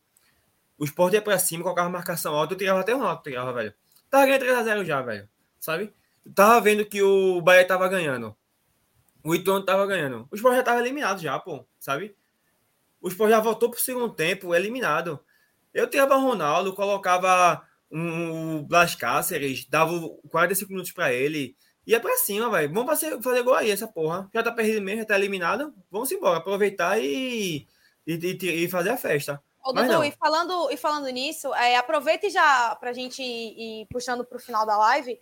[0.79, 3.75] O Sport ia para cima, colocava marcação alta, eu tirava até um alto, tirava, velho.
[4.09, 5.29] Tava ganhando 3x0 já, velho.
[5.59, 5.93] Sabe?
[6.35, 8.37] Tava vendo que o Bahia tava ganhando.
[9.25, 10.29] O Ituano tava ganhando.
[10.31, 11.67] O Sport já tava eliminado já, pô.
[11.79, 12.15] Sabe?
[13.01, 15.19] O Sport já voltou pro segundo tempo, eliminado.
[15.73, 19.93] Eu tirava Ronaldo, colocava um, Blas Cáceres, dava
[20.31, 21.57] 45 minutos para ele.
[21.87, 22.73] Ia pra cima, velho.
[22.73, 24.29] Vamos fazer, fazer gol aí, essa porra.
[24.33, 25.73] Já tá perdido mesmo, já tá eliminado.
[25.91, 27.67] Vamos embora, aproveitar e,
[28.07, 29.43] e, e, e fazer a festa.
[29.65, 34.25] Ô, Dudu, e falando, e falando nisso, é, aproveite já pra gente ir, ir puxando
[34.25, 35.19] pro final da live.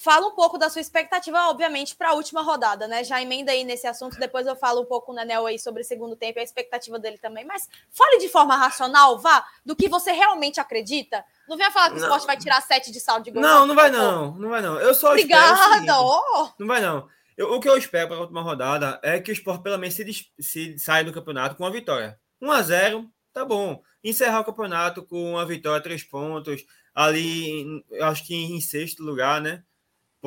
[0.00, 3.02] Fala um pouco da sua expectativa, obviamente, para a última rodada, né?
[3.02, 6.14] Já emenda aí nesse assunto, depois eu falo um pouco, Nenel, aí sobre o segundo
[6.14, 7.44] tempo e a expectativa dele também.
[7.44, 11.24] Mas fale de forma racional, vá, do que você realmente acredita.
[11.48, 13.42] Não venha falar que o esporte vai tirar sete de saldo de gol.
[13.42, 14.78] Não, não vai não, não vai não.
[14.78, 16.50] Eu só Obrigada, ó.
[16.56, 17.08] Não vai não.
[17.36, 19.96] Eu, o que eu espero para a última rodada é que o esporte pelo menos
[19.96, 22.16] se, se saia do campeonato com uma vitória.
[22.40, 23.82] 1 a 0 tá bom.
[24.04, 29.64] Encerrar o campeonato com uma vitória, três pontos, ali, acho que em sexto lugar, né?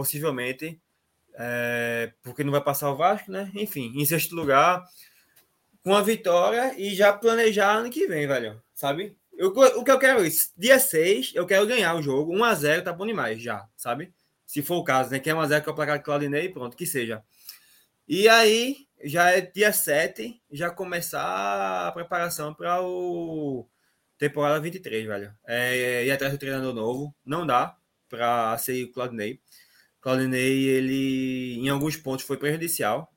[0.01, 0.81] Possivelmente,
[1.35, 3.51] é, porque não vai passar o Vasco, né?
[3.53, 4.83] Enfim, em sexto lugar,
[5.83, 9.15] com a vitória e já planejar ano que vem, velho, sabe?
[9.37, 10.51] Eu, o que eu quero é isso.
[10.57, 12.33] Dia 6, eu quero ganhar o jogo.
[12.33, 14.11] 1x0 tá bom demais já, sabe?
[14.43, 15.19] Se for o caso, né?
[15.19, 17.23] Que é 1x0 que é o placar de Claudinei, pronto, que seja.
[18.07, 23.67] E aí, já é dia 7, já começar a preparação para o
[24.17, 25.31] temporada 23, velho.
[25.45, 27.77] É, ir atrás do treinador novo, não dá
[28.09, 29.39] para ser o Claudinei.
[30.01, 33.13] Claudinei, ele em alguns pontos foi prejudicial,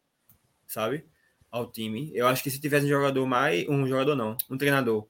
[0.67, 1.07] sabe?
[1.51, 2.11] Ao time.
[2.15, 3.67] Eu acho que se tivesse um jogador mais.
[3.69, 5.09] Um jogador não, um treinador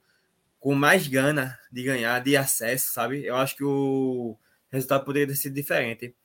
[0.65, 3.23] com mais gana de ganhar, de acesso, sabe?
[3.23, 4.35] Eu acho que o
[4.73, 6.17] resultado poderia ter sido diferente.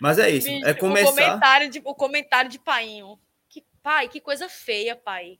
[0.00, 0.48] Mas é isso.
[0.48, 1.10] Bicho, é começar.
[1.10, 3.16] O comentário de, o comentário de Painho.
[3.48, 5.38] Que, pai, que coisa feia, pai.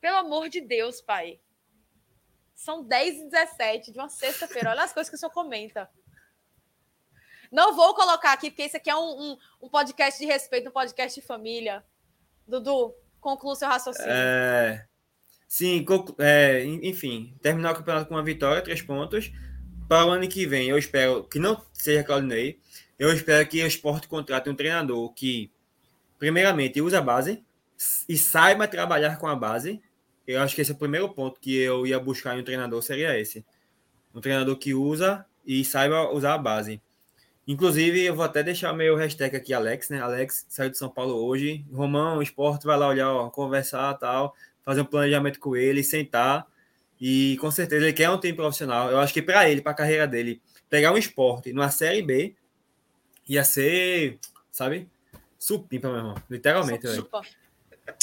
[0.00, 1.40] Pelo amor de Deus, pai.
[2.54, 4.70] São 10 e 17 de uma sexta-feira.
[4.70, 5.90] Olha as coisas que o senhor comenta.
[7.50, 10.72] Não vou colocar aqui, porque esse aqui é um, um, um podcast de respeito, um
[10.72, 11.84] podcast de família.
[12.46, 14.10] Dudu, conclua seu raciocínio.
[14.10, 14.86] É...
[15.48, 15.84] Sim,
[16.18, 19.32] é, enfim, terminar o campeonato com uma vitória, três pontos.
[19.88, 22.60] Para o ano que vem, eu espero que não seja Claudinei.
[22.96, 25.50] Eu espero que o esporte contrate um treinador que,
[26.20, 27.44] primeiramente, use a base
[28.08, 29.82] e saiba trabalhar com a base.
[30.24, 32.80] Eu acho que esse é o primeiro ponto que eu ia buscar em um treinador,
[32.80, 33.44] seria esse.
[34.14, 36.80] Um treinador que usa e saiba usar a base.
[37.46, 40.00] Inclusive, eu vou até deixar meu hashtag aqui, Alex, né?
[40.00, 41.64] Alex saiu de São Paulo hoje.
[41.72, 46.46] Romão, esporte, vai lá olhar, ó, conversar tal, fazer um planejamento com ele, sentar.
[47.00, 48.90] E com certeza ele quer um time profissional.
[48.90, 52.34] Eu acho que para ele, para a carreira dele, pegar um esporte numa Série B
[53.26, 54.18] ia ser,
[54.52, 54.88] sabe?
[55.38, 56.14] Supimpa, meu irmão.
[56.28, 56.86] Literalmente.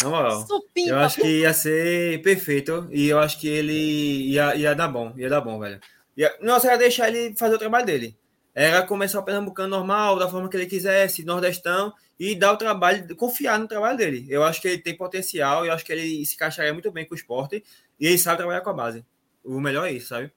[0.04, 0.46] Na moral.
[0.48, 2.88] Supimpa, eu acho que ia ser perfeito.
[2.92, 5.14] E eu acho que ele ia, ia dar bom.
[5.16, 5.80] Ia dar bom, velho.
[6.18, 8.18] Ia, nossa, ia deixar ele fazer o trabalho dele
[8.60, 13.16] era começar o Pernambucano normal, da forma que ele quisesse, nordestão, e dar o trabalho,
[13.16, 14.26] confiar no trabalho dele.
[14.28, 17.14] Eu acho que ele tem potencial, eu acho que ele se encaixaria muito bem com
[17.14, 17.64] o esporte,
[17.99, 19.05] e ele sabe trabalhar com a base.
[19.43, 20.32] O melhor é isso, sabe?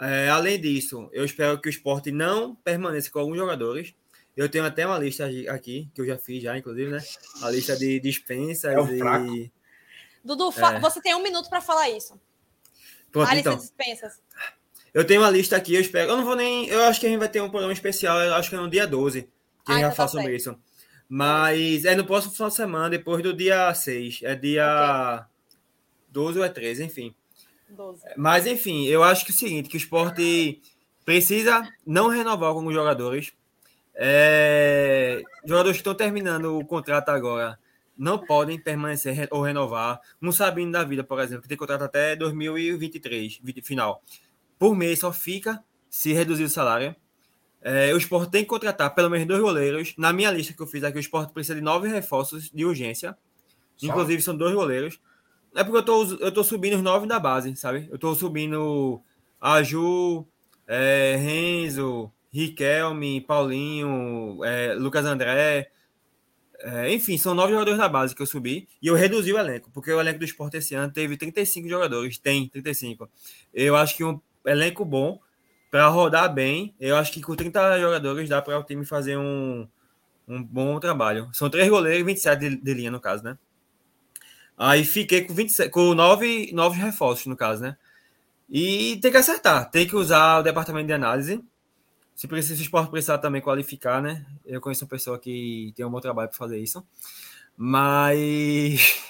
[0.00, 3.94] É, além disso, eu espero que o esporte não permaneça com alguns jogadores.
[4.36, 6.98] Eu tenho até uma lista aqui, que eu já fiz já, inclusive, né?
[7.40, 9.52] A lista de dispensas é e...
[10.24, 10.80] Dudu, é.
[10.80, 12.20] você tem um minuto para falar isso.
[13.12, 13.54] Pronto, a lista então.
[13.54, 14.20] de dispensas.
[14.94, 16.12] Eu tenho uma lista aqui, eu espero.
[16.12, 16.68] Eu não vou nem.
[16.68, 18.70] Eu acho que a gente vai ter um programa especial, eu acho que é no
[18.70, 19.32] dia 12, que ah,
[19.66, 20.56] a gente então vai falar tá sobre isso.
[21.08, 24.20] Mas é no próximo final de semana, depois do dia 6.
[24.22, 25.58] É dia okay.
[26.10, 27.14] 12 ou é 13, enfim.
[27.68, 28.02] 12.
[28.16, 30.62] Mas, enfim, eu acho que é o seguinte, que o esporte
[31.04, 33.32] precisa não renovar alguns jogadores.
[33.94, 35.22] É...
[35.44, 37.58] Jogadores que estão terminando o contrato agora
[37.96, 40.00] não podem permanecer ou renovar.
[40.22, 44.02] Um Sabino da Vida, por exemplo, que tem contrato até 2023, final
[44.64, 46.96] por mês só fica se reduzir o salário.
[47.60, 49.92] É, o esporte tem que contratar pelo menos dois goleiros.
[49.98, 53.14] Na minha lista que eu fiz aqui, o esporte precisa de nove reforços de urgência.
[53.76, 53.86] Só?
[53.86, 54.98] Inclusive, são dois goleiros.
[55.54, 57.86] É porque eu tô, eu tô subindo os nove da base, sabe?
[57.92, 59.02] Eu tô subindo
[59.38, 60.26] Aju,
[60.66, 65.70] é, Renzo, Riquelme, Paulinho, é, Lucas André.
[66.60, 69.70] É, enfim, são nove jogadores da base que eu subi e eu reduzi o elenco,
[69.74, 73.10] porque o elenco do esporte esse ano teve 35 jogadores, tem 35.
[73.52, 75.18] Eu acho que um elenco bom
[75.70, 79.66] para rodar bem, eu acho que com 30 jogadores dá para o time fazer um,
[80.28, 81.28] um bom trabalho.
[81.32, 83.36] São três goleiros e 27 de, de linha, no caso, né?
[84.56, 87.76] Aí fiquei com 27, com nove, nove reforços, no caso, né?
[88.48, 91.44] E tem que acertar, tem que usar o departamento de análise.
[92.14, 94.24] Se precisa, se precisar também qualificar, né?
[94.46, 96.86] Eu conheço uma pessoa que tem um bom trabalho para fazer isso.
[97.56, 99.02] Mas.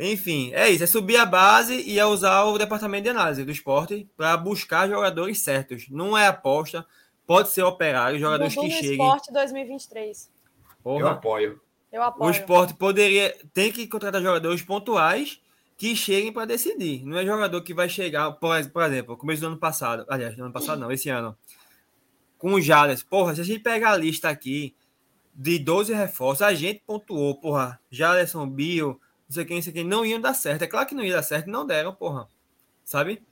[0.00, 0.82] Enfim, é isso.
[0.82, 4.88] É subir a base e é usar o departamento de análise do esporte para buscar
[4.88, 5.88] jogadores certos.
[5.90, 6.86] Não é aposta,
[7.26, 8.92] pode ser operário, jogadores que cheguem.
[8.92, 10.30] Esporte 2023.
[10.82, 11.00] Porra.
[11.00, 11.60] Eu apoio.
[11.92, 12.28] Eu apoio.
[12.28, 13.36] O esporte poderia.
[13.52, 15.38] Tem que contratar jogadores pontuais
[15.76, 17.04] que cheguem para decidir.
[17.04, 20.06] Não é jogador que vai chegar, por, por exemplo, começo do ano passado.
[20.08, 21.36] Aliás, do ano passado não, esse ano.
[22.38, 23.02] Com o Jales.
[23.02, 24.74] Porra, se a gente pegar a lista aqui
[25.34, 27.78] de 12 reforços, a gente pontuou, porra.
[27.90, 28.98] Jaleson, Bio,
[29.30, 30.62] não sei quem, não sei quem, não iam dar certo.
[30.62, 32.26] É claro que não ia dar certo, não deram, porra.
[32.84, 33.22] Sabe?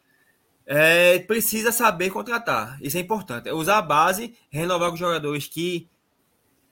[0.64, 2.78] É, precisa saber contratar.
[2.80, 3.48] Isso é importante.
[3.48, 5.88] É usar a base, renovar com jogadores que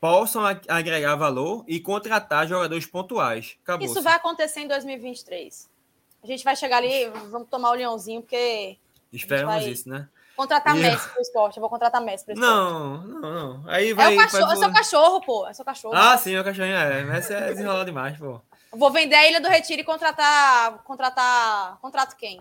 [0.01, 3.57] possam agregar valor e contratar jogadores pontuais.
[3.65, 5.69] Acabou Isso vai acontecer em 2023.
[6.23, 8.79] A gente vai chegar ali, vamos tomar o leãozinho, porque.
[9.13, 10.09] Esperamos isso, né?
[10.37, 10.81] Contratar e...
[10.81, 11.57] Messi pro esporte.
[11.57, 12.49] Eu vou contratar Messi pro esporte.
[12.49, 13.65] Não, não, não.
[13.67, 14.13] Aí vai.
[14.13, 14.57] É, o cachorro, vai...
[14.57, 15.49] é seu cachorro, pô.
[15.49, 15.95] É seu cachorro.
[15.97, 17.03] Ah, sim, é o cachorrinho é.
[17.03, 18.41] Messi é desenrolado demais, pô.
[18.77, 20.83] Vou vender a Ilha do Retiro e contratar.
[20.85, 21.79] Contratar.
[21.81, 22.41] Contrato quem?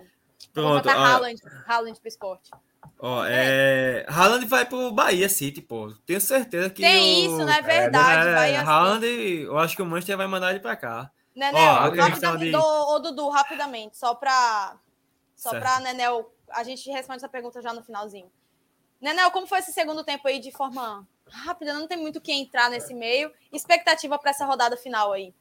[0.54, 0.78] Pronto.
[0.78, 2.52] Contratar Haaland, Haaland pro esporte.
[3.00, 4.06] Ó, é...
[4.08, 5.94] Haaland vai pro Bahia City, pô.
[6.06, 6.82] Tenho certeza que.
[6.82, 7.32] Tem o...
[7.32, 8.28] isso, não é verdade.
[8.30, 11.12] É, Bahia Haaland, eu acho que o Manchester vai mandar ele pra cá.
[11.36, 12.56] Nenel, Ó, rapidamente, de...
[12.56, 14.78] ô, Dudu, rapidamente, só pra.
[15.36, 15.62] Só certo.
[15.62, 16.32] pra Nenel.
[16.50, 18.32] A gente responde essa pergunta já no finalzinho.
[19.02, 21.74] Nenel, como foi esse segundo tempo aí de forma rápida?
[21.74, 23.32] Não tem muito o que entrar nesse meio.
[23.52, 25.34] Expectativa para essa rodada final aí.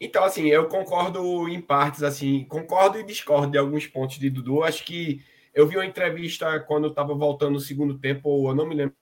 [0.00, 4.62] Então, assim, eu concordo em partes, assim, concordo e discordo de alguns pontos de Dudu.
[4.62, 5.22] Acho que
[5.52, 8.96] eu vi uma entrevista quando estava voltando no segundo tempo, eu não me lembro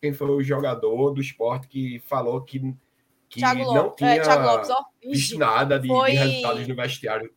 [0.00, 2.60] quem foi o jogador do esporte que falou que,
[3.28, 4.68] que não tinha é, Lopes,
[5.04, 6.12] visto nada de, foi...
[6.12, 7.34] de, resultados no vestiário.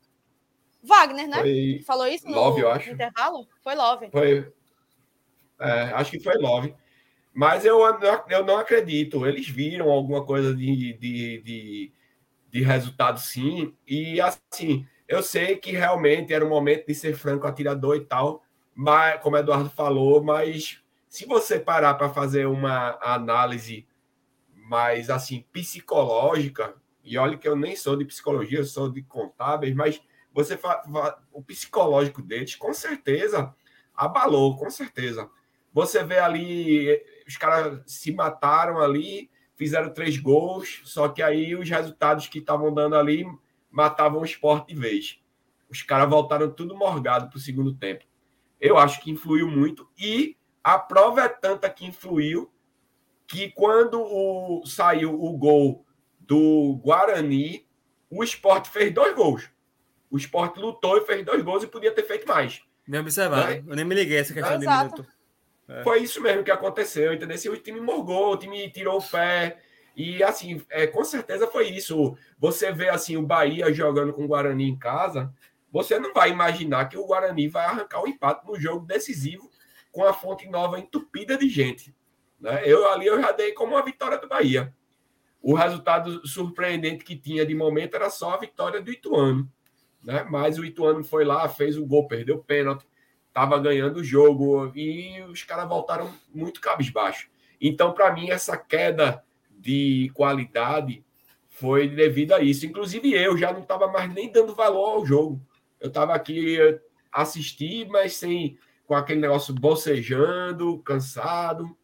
[0.82, 1.42] Wagner, né?
[1.42, 1.82] Foi...
[1.86, 2.92] Falou isso no, Love, eu acho.
[2.92, 3.48] intervalo?
[3.62, 4.10] Foi Love.
[4.10, 4.54] Foi...
[5.60, 6.74] É, acho que foi Love.
[7.34, 7.80] Mas eu,
[8.30, 9.26] eu não acredito.
[9.26, 11.94] Eles viram alguma coisa de, de, de
[12.52, 13.74] de resultado, sim.
[13.88, 18.44] E assim, eu sei que realmente era o momento de ser franco atirador e tal,
[18.76, 23.88] mas como o Eduardo falou, mas se você parar para fazer uma análise
[24.54, 29.74] mais assim psicológica, e olha que eu nem sou de psicologia, eu sou de contábeis,
[29.74, 30.02] mas
[30.34, 30.60] você
[31.32, 33.54] o psicológico deles com certeza
[33.96, 35.30] abalou, com certeza.
[35.74, 39.31] Você vê ali os caras se mataram ali
[39.62, 43.24] fizeram três gols, só que aí os resultados que estavam dando ali
[43.70, 45.20] matavam o esporte de vez.
[45.70, 48.04] Os caras voltaram tudo morgado para o segundo tempo.
[48.60, 52.52] Eu acho que influiu muito e a prova é tanta que influiu
[53.28, 55.86] que quando o, saiu o gol
[56.20, 57.68] do Guarani,
[58.10, 59.48] o esporte fez dois gols.
[60.10, 62.64] O esporte lutou e fez dois gols e podia ter feito mais.
[62.88, 63.48] Nem observado.
[63.48, 63.64] Né?
[63.68, 64.96] Eu nem me liguei essa questão Exato.
[64.96, 65.21] de minuto.
[65.68, 65.84] É.
[65.84, 67.54] Foi isso mesmo que aconteceu, entendeu?
[67.54, 69.60] O time morgou, o time tirou o pé.
[69.96, 72.18] E assim, é, com certeza foi isso.
[72.40, 75.34] Você vê assim o Bahia jogando com o Guarani em casa,
[75.72, 79.50] você não vai imaginar que o Guarani vai arrancar o um empate no jogo decisivo
[79.92, 81.96] com a fonte nova entupida de gente.
[82.40, 82.62] Né?
[82.66, 84.74] Eu ali eu já dei como uma vitória do Bahia.
[85.42, 89.52] O resultado surpreendente que tinha de momento era só a vitória do Ituano.
[90.04, 90.26] Né?
[90.30, 92.86] Mas o Ituano foi lá, fez o gol, perdeu o pênalti
[93.32, 97.30] estava ganhando o jogo e os caras voltaram muito cabisbaixo.
[97.60, 101.04] Então, para mim, essa queda de qualidade
[101.48, 102.66] foi devido a isso.
[102.66, 105.42] Inclusive, eu já não estava mais nem dando valor ao jogo.
[105.80, 106.58] Eu estava aqui
[107.12, 111.78] assistir, mas sem com aquele negócio bocejando, cansado,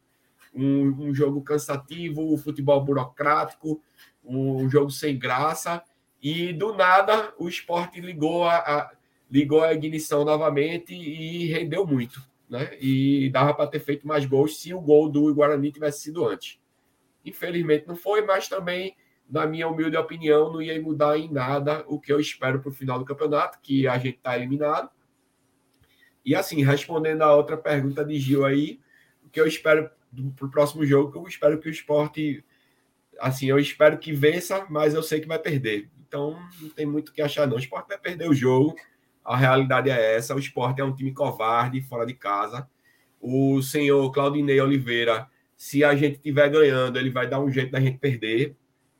[0.53, 3.81] um, um jogo cansativo, um futebol burocrático,
[4.25, 5.81] um jogo sem graça.
[6.21, 8.91] E do nada o esporte ligou a, a
[9.29, 12.21] ligou a ignição novamente e rendeu muito.
[12.49, 12.77] Né?
[12.79, 16.59] E dava para ter feito mais gols se o gol do Guarani tivesse sido antes.
[17.25, 18.95] Infelizmente não foi, mas também,
[19.29, 22.73] na minha humilde opinião, não ia mudar em nada o que eu espero para o
[22.73, 24.89] final do campeonato, que a gente está eliminado.
[26.23, 28.79] E assim, respondendo a outra pergunta de Gil aí,
[29.23, 29.89] o que eu espero
[30.35, 32.43] para o próximo jogo, eu espero que o esporte.
[33.19, 35.89] Assim, eu espero que vença, mas eu sei que vai perder.
[36.07, 37.57] Então, não tem muito o que achar, não.
[37.57, 38.75] O esporte vai perder o jogo
[39.27, 40.33] a realidade é essa.
[40.33, 42.67] O esporte é um time covarde, fora de casa.
[43.19, 47.79] O senhor Claudinei Oliveira Se a gente estiver ganhando, ele vai dar um jeito da
[47.81, 48.55] gente perder.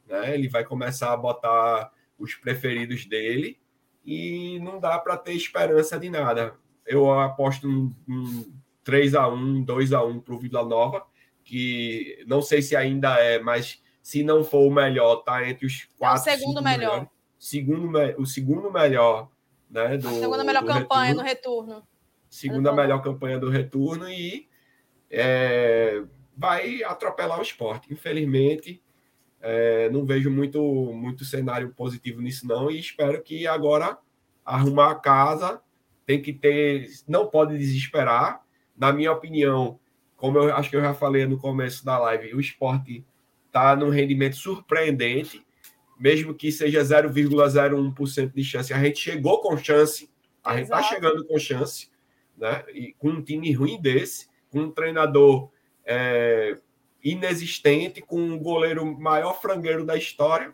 [0.06, 0.34] Né?
[0.34, 3.58] Ele vai começar a botar os preferidos dele
[4.04, 6.56] e não dá para ter esperança de nada.
[6.86, 8.54] Eu aposto um, um
[8.84, 11.06] 3 a 1 2 a 1 para o Vila Nova,
[11.44, 15.88] que não sei se ainda é, mas se não for o melhor, tá entre os
[15.98, 16.30] quatro.
[16.30, 16.92] É o segundo melhor.
[16.92, 17.10] Melhores.
[17.38, 19.30] Segundo, o segundo melhor,
[19.70, 19.98] né?
[19.98, 21.16] Do, a segunda melhor campanha retorno.
[21.16, 21.88] no retorno.
[22.30, 24.48] Segunda melhor campanha do retorno e
[25.10, 26.04] é,
[26.36, 27.92] vai atropelar o esporte.
[27.92, 28.82] Infelizmente,
[29.42, 30.62] é, não vejo muito,
[30.94, 33.98] muito cenário positivo nisso, não, e espero que agora
[34.46, 35.62] arrumar a casa
[36.06, 36.90] tem que ter.
[37.08, 38.42] Não pode desesperar.
[38.76, 39.80] Na minha opinião,
[40.16, 43.06] como eu acho que eu já falei no começo da live, o esporte
[43.48, 45.46] está num rendimento surpreendente,
[46.00, 48.74] mesmo que seja 0,01% de chance.
[48.74, 50.10] A gente chegou com chance,
[50.44, 51.90] a gente está chegando com chance,
[52.38, 52.64] né?
[52.74, 55.50] E com um time ruim desse, com um treinador
[55.86, 56.58] é,
[57.04, 60.54] inexistente, com um goleiro maior frangueiro da história.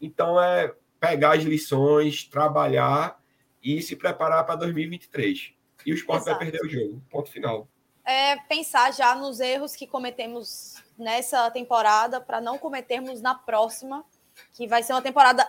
[0.00, 3.20] Então é pegar as lições, trabalhar
[3.62, 5.52] e se preparar para 2023.
[5.84, 6.38] E o esporte Exato.
[6.38, 7.02] vai perder o jogo.
[7.10, 7.68] Ponto final.
[8.04, 14.04] É pensar já nos erros que cometemos nessa temporada para não cometermos na próxima,
[14.52, 15.46] que vai ser uma temporada,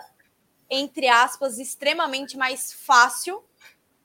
[0.68, 3.44] entre aspas, extremamente mais fácil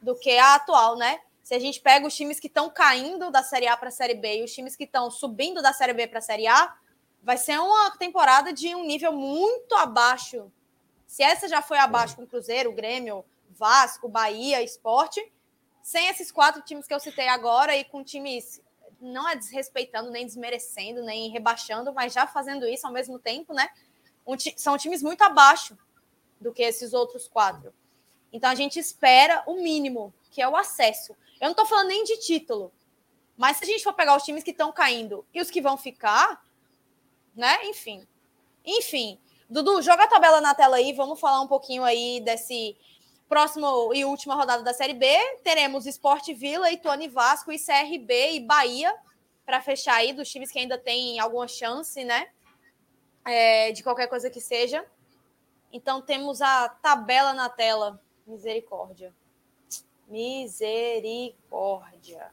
[0.02, 1.20] do que a atual, né?
[1.42, 4.16] Se a gente pega os times que estão caindo da Série A para a Série
[4.16, 6.76] B e os times que estão subindo da Série B para a Série A,
[7.22, 10.52] vai ser uma temporada de um nível muito abaixo.
[11.06, 15.32] Se essa já foi abaixo com o Cruzeiro, o Grêmio, Vasco, Bahia, Esporte,
[15.82, 18.62] sem esses quatro times que eu citei agora e com times
[19.02, 23.70] não é desrespeitando, nem desmerecendo, nem rebaixando, mas já fazendo isso ao mesmo tempo, né?
[24.26, 25.78] Um, são times muito abaixo
[26.40, 27.74] do que esses outros quatro.
[28.32, 31.14] Então a gente espera o mínimo, que é o acesso.
[31.40, 32.72] Eu não estou falando nem de título,
[33.38, 35.78] mas se a gente for pegar os times que estão caindo e os que vão
[35.78, 36.44] ficar,
[37.36, 37.66] né?
[37.66, 38.08] Enfim.
[38.66, 39.20] Enfim.
[39.50, 42.76] Dudu, joga a tabela na tela aí, vamos falar um pouquinho aí desse
[43.34, 45.08] Próximo e última rodada da Série B,
[45.44, 48.94] teremos Esporte Vila, Ituano Vasco e CRB e Bahia
[49.44, 52.28] para fechar aí dos times que ainda têm alguma chance, né?
[53.26, 54.86] É, de qualquer coisa que seja.
[55.72, 58.02] Então temos a tabela na tela.
[58.28, 59.14] Misericórdia.
[60.08, 62.32] Misericórdia.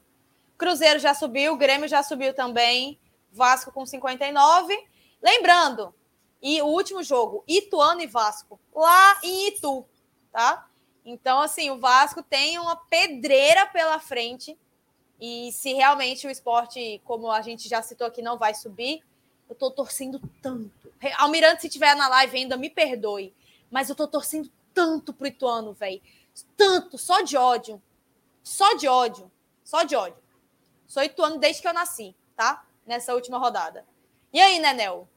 [0.57, 2.99] Cruzeiro já subiu, Grêmio já subiu também,
[3.31, 4.77] Vasco com 59.
[5.21, 5.95] Lembrando,
[6.41, 9.85] e o último jogo, Ituano e Vasco, lá em Itu,
[10.31, 10.67] tá?
[11.03, 14.57] Então, assim, o Vasco tem uma pedreira pela frente.
[15.19, 19.03] E se realmente o esporte, como a gente já citou aqui, não vai subir,
[19.49, 20.80] eu tô torcendo tanto.
[21.17, 23.33] Almirante, se tiver na live ainda, me perdoe.
[23.69, 26.01] Mas eu tô torcendo tanto pro Ituano, velho.
[26.55, 27.81] Tanto, só de ódio.
[28.43, 29.31] Só de ódio.
[29.63, 30.21] Só de ódio.
[30.87, 32.65] Sou Ituano desde que eu nasci, tá?
[32.85, 33.85] Nessa última rodada.
[34.33, 35.07] E aí, Nenel?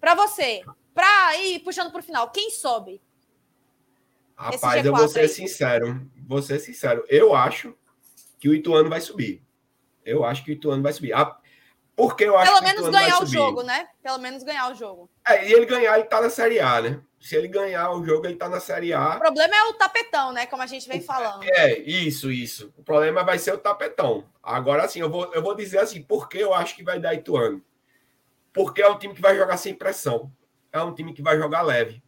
[0.00, 0.62] Para você,
[0.94, 3.00] para ir puxando pro final, quem sobe?
[4.36, 5.28] Rapaz, eu vou ser aí.
[5.28, 6.10] sincero.
[6.26, 7.04] Vou ser sincero.
[7.08, 7.76] Eu acho
[8.38, 9.42] que o Ituano vai subir.
[10.04, 11.12] Eu acho que o Ituano vai subir.
[11.12, 11.38] Ah,
[11.96, 13.88] porque eu acho Pelo menos ganhar o jogo, né?
[14.02, 15.08] Pelo menos ganhar o jogo.
[15.26, 17.00] É, e ele ganhar, ele tá na Série A, né?
[17.20, 19.16] Se ele ganhar o jogo, ele tá na Série A.
[19.16, 20.44] O problema é o tapetão, né?
[20.46, 21.44] Como a gente vem falando.
[21.44, 22.72] É, isso, isso.
[22.76, 24.24] O problema vai ser o tapetão.
[24.42, 27.14] Agora, assim, eu vou, eu vou dizer assim, por que eu acho que vai dar
[27.14, 27.62] Ituano?
[28.52, 30.30] Porque é um time que vai jogar sem pressão.
[30.72, 32.02] É um time que vai jogar leve.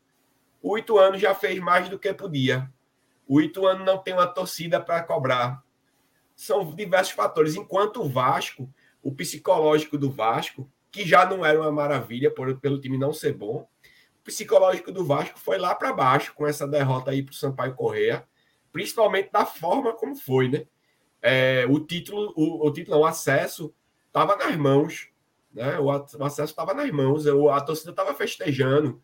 [0.61, 2.69] O Ituano já fez mais do que podia.
[3.27, 5.63] O Ituano não tem uma torcida para cobrar.
[6.35, 7.55] São diversos fatores.
[7.55, 8.69] Enquanto o Vasco,
[9.07, 13.35] o psicológico do Vasco, que já não era uma maravilha por, pelo time não ser
[13.35, 13.69] bom,
[14.21, 17.77] o psicológico do Vasco foi lá para baixo com essa derrota aí para o Sampaio
[17.77, 18.27] Correia,
[18.73, 20.67] principalmente da forma como foi, né?
[21.23, 23.73] É, o título, o, o título, o acesso
[24.09, 25.09] estava nas mãos,
[25.55, 25.79] né?
[25.79, 29.01] O, o acesso estava nas mãos, a torcida estava festejando.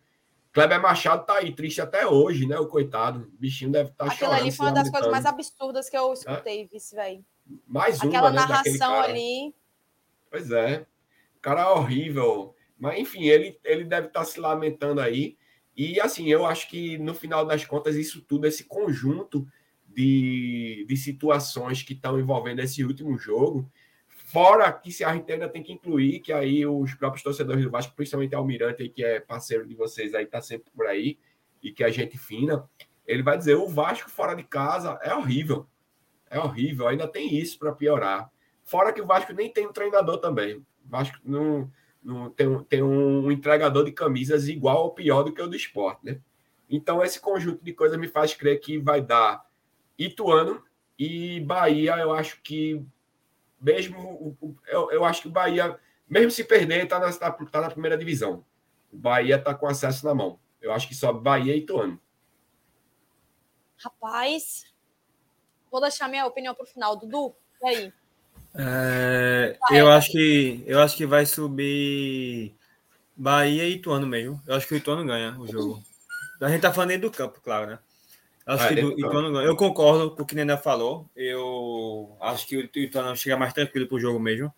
[0.53, 2.59] Kleber Machado tá aí triste até hoje, né?
[2.59, 3.31] O coitado.
[3.33, 4.33] O bichinho deve estar tá chorando.
[4.33, 6.67] Aquilo ali foi uma das coisas mais absurdas que eu escutei, é?
[6.67, 7.25] vice, velho.
[7.69, 9.55] Mais uma, Aquela né, narração ali.
[10.33, 10.87] Pois é.
[11.37, 12.57] O cara é horrível.
[12.77, 15.37] Mas, enfim, ele, ele deve estar tá se lamentando aí.
[15.77, 19.47] E, assim, eu acho que, no final das contas, isso tudo, esse conjunto
[19.87, 23.71] de, de situações que estão envolvendo esse último jogo,
[24.33, 27.71] Fora que se a gente ainda tem que incluir, que aí os próprios torcedores do
[27.71, 31.19] Vasco, principalmente Almirante, que é parceiro de vocês aí, tá sempre por aí,
[31.63, 32.67] e que a gente fina,
[33.07, 35.67] ele vai dizer: o Vasco fora de casa é horrível.
[36.31, 38.32] É horrível, ainda tem isso para piorar.
[38.65, 40.57] Fora que o Vasco nem tem um treinador também.
[40.57, 41.71] O Vasco não,
[42.03, 46.05] não tem, tem um entregador de camisas igual ou pior do que o do esporte,
[46.05, 46.21] né?
[46.69, 49.47] Então, esse conjunto de coisas me faz crer que vai dar
[49.99, 50.65] Ituano
[50.99, 52.83] e Bahia, eu acho que
[53.61, 54.37] mesmo
[54.67, 55.79] eu, eu acho que o Bahia
[56.13, 58.45] Mesmo se perder, está na, tá, tá na primeira divisão.
[58.93, 60.39] O Bahia está com acesso na mão.
[60.61, 61.99] Eu acho que só Bahia e Ituano.
[63.79, 64.71] Rapaz,
[65.71, 66.99] vou deixar minha opinião para o final.
[66.99, 67.93] Dudu, e aí?
[68.55, 72.55] É, eu, acho que, eu acho que vai subir
[73.17, 74.41] Bahia e Ituano mesmo.
[74.47, 75.83] Eu acho que o Ituano ganha o jogo.
[76.41, 77.79] A gente tá falando dentro do campo, claro, né?
[78.45, 79.47] Acho ah, que do, Ituano ganha.
[79.47, 81.09] Eu concordo com o que Nena falou.
[81.15, 84.53] Eu acho que o Ituano chega mais tranquilo pro jogo mesmo.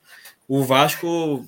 [0.48, 1.44] O Vasco,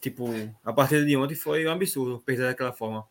[0.00, 0.28] tipo,
[0.64, 3.06] a partida de ontem foi um absurdo, perder daquela forma.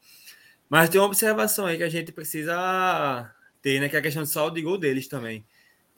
[0.69, 3.29] Mas tem uma observação aí que a gente precisa
[3.61, 3.87] ter, né?
[3.87, 5.45] Que é a questão de saldo de gol deles também.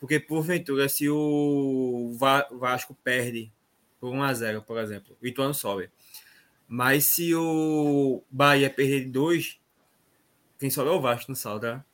[0.03, 2.13] Porque, porventura, se o
[2.51, 3.53] Vasco perde
[4.01, 5.89] por 1 a 0 por exemplo, o Ituano sobe.
[6.67, 9.61] Mas se o Bahia perder de 2,
[10.59, 11.85] quem sobe é o Vasco no saldo, tá?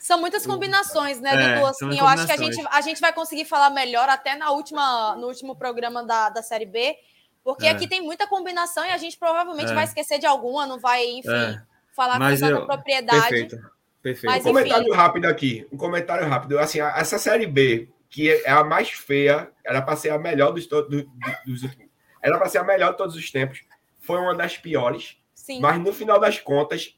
[0.00, 1.66] São muitas combinações, né, é, Dudu?
[1.68, 5.14] Assim, eu acho que a gente, a gente vai conseguir falar melhor até na última,
[5.14, 6.96] no último programa da, da Série B,
[7.44, 7.70] porque é.
[7.70, 9.74] aqui tem muita combinação e a gente provavelmente é.
[9.74, 11.62] vai esquecer de alguma, não vai, enfim, é.
[11.94, 13.28] falar Mas com tanta propriedade.
[13.28, 13.72] Perfeito.
[14.02, 14.32] Perfeito.
[14.32, 15.66] Mas, um comentário rápido aqui.
[15.72, 16.58] Um comentário rápido.
[16.58, 20.66] Assim, essa série B, que é a mais feia, era para ser a melhor dos,
[20.66, 21.10] do, do,
[21.46, 21.62] dos
[22.20, 23.62] Era para ser a melhor de todos os tempos.
[24.00, 25.16] Foi uma das piores.
[25.34, 25.60] Sim.
[25.60, 26.96] Mas no final das contas,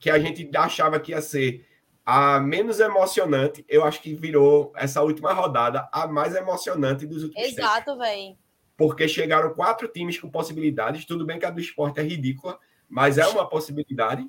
[0.00, 1.66] que a gente achava que ia ser
[2.04, 7.48] a menos emocionante, eu acho que virou essa última rodada a mais emocionante dos últimos
[7.48, 8.36] Exato, velho.
[8.76, 11.04] Porque chegaram quatro times com possibilidades.
[11.04, 14.28] Tudo bem que a do esporte é ridícula, mas é uma possibilidade.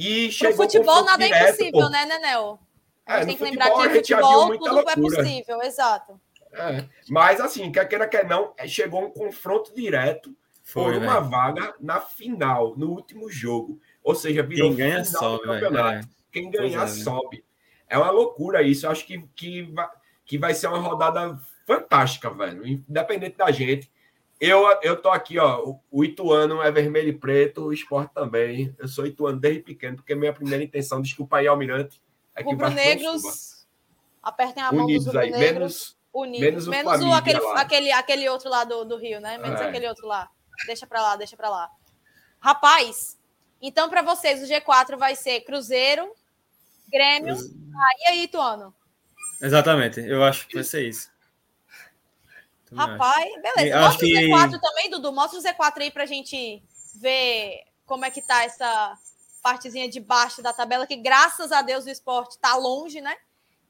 [0.00, 1.88] E chegou no futebol nada direto, é impossível, pô.
[1.90, 2.58] né, Nenel?
[3.04, 4.92] A gente é, tem que lembrar que no futebol tudo é loucura.
[4.92, 6.20] é possível, exato.
[6.52, 6.84] É.
[7.10, 11.28] Mas assim, quer queira, quer não, é, chegou um confronto direto Foi, por uma né?
[11.28, 13.78] vaga na final, no último jogo.
[14.02, 16.06] Ou seja, virou Quem ganha sobe, campeonato.
[16.06, 16.10] É.
[16.32, 16.88] Quem ganhar é, né?
[16.88, 17.44] sobe.
[17.86, 18.86] É uma loucura isso.
[18.86, 19.88] Eu acho que, que, vai,
[20.24, 22.66] que vai ser uma rodada fantástica, velho.
[22.66, 23.90] Independente da gente.
[24.40, 25.74] Eu, eu tô aqui, ó.
[25.90, 28.74] O Ituano é vermelho e preto, o esporte também.
[28.78, 32.00] Eu sou Ituano desde pequeno, porque minha primeira intenção, desculpa aí, Almirante,
[32.34, 33.66] é que Rubro-negros,
[34.22, 36.66] apertem a mão Unidos dos aí, menos, unidos.
[36.66, 39.36] menos, o, menos o aquele, aquele, aquele outro lá do, do Rio, né?
[39.36, 39.68] Menos é.
[39.68, 40.30] aquele outro lá.
[40.66, 41.70] Deixa pra lá, deixa pra lá.
[42.40, 43.18] Rapaz,
[43.60, 46.10] então para vocês o G4 vai ser Cruzeiro,
[46.90, 48.74] Grêmio, Bahia e Ituano.
[49.40, 51.09] Exatamente, eu acho que vai ser isso.
[52.72, 53.80] Rapaz, beleza.
[53.80, 54.14] Mostra que...
[54.14, 55.12] o Z4 também, Dudu.
[55.12, 56.62] Mostra o Z4 aí pra gente
[56.94, 58.96] ver como é que tá essa
[59.42, 63.14] partezinha de baixo da tabela, que graças a Deus o esporte tá longe, né?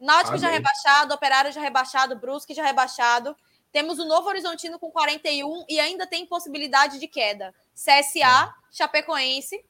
[0.00, 0.40] Náutico Amém.
[0.40, 3.36] já rebaixado, Operário já rebaixado, Brusque já rebaixado.
[3.70, 7.54] Temos o Novo Horizontino com 41 e ainda tem possibilidade de queda.
[7.74, 8.76] CSA, é.
[8.76, 9.64] Chapecoense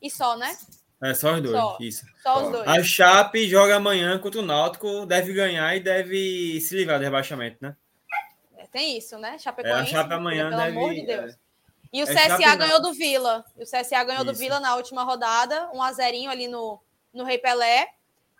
[0.00, 0.56] e só, né?
[1.02, 2.06] É, só os dois, só, isso.
[2.22, 2.68] Só os dois.
[2.68, 7.58] A Chape joga amanhã contra o Náutico, deve ganhar e deve se livrar do rebaixamento,
[7.60, 7.76] né?
[8.74, 9.38] Tem isso, né?
[9.38, 9.82] Chapecoense.
[9.82, 10.76] É, Chape amanhã pelo deve...
[10.76, 11.32] amor de Deus.
[11.32, 11.36] É.
[11.92, 13.44] E o é CSA ganhou do Vila.
[13.56, 14.32] E o CSA ganhou isso.
[14.32, 16.80] do Vila na última rodada, um a zerinho ali no,
[17.12, 17.86] no Rei Pelé.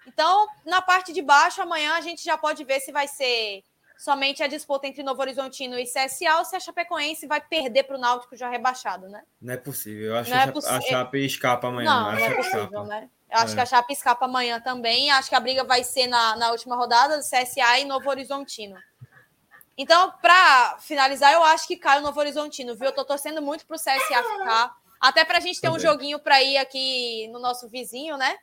[0.09, 3.63] Então, na parte de baixo, amanhã a gente já pode ver se vai ser
[3.97, 7.97] somente a disputa entre Novo Horizontino e CSA ou se a Chapecoense vai perder para
[7.97, 9.23] o Náutico já rebaixado, né?
[9.41, 10.07] Não é possível.
[10.07, 11.91] Eu acho não que é a Chape escapa amanhã.
[11.91, 13.09] Não, não é possível, né?
[13.31, 13.55] Eu acho é.
[13.55, 15.13] que a Chape escapa amanhã também.
[15.13, 18.77] Acho que a briga vai ser na, na última rodada, CSA e Novo Horizontino.
[19.77, 22.87] Então, para finalizar, eu acho que cai o Novo Horizontino, viu?
[22.87, 24.77] Eu tô torcendo muito pro CSA ficar.
[25.01, 28.37] Até para a gente ter um joguinho para ir aqui no nosso vizinho, né?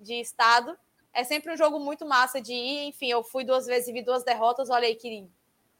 [0.00, 0.76] De estado.
[1.12, 2.88] É sempre um jogo muito massa de ir.
[2.88, 4.70] Enfim, eu fui duas vezes e vi duas derrotas.
[4.70, 5.28] Olha aí que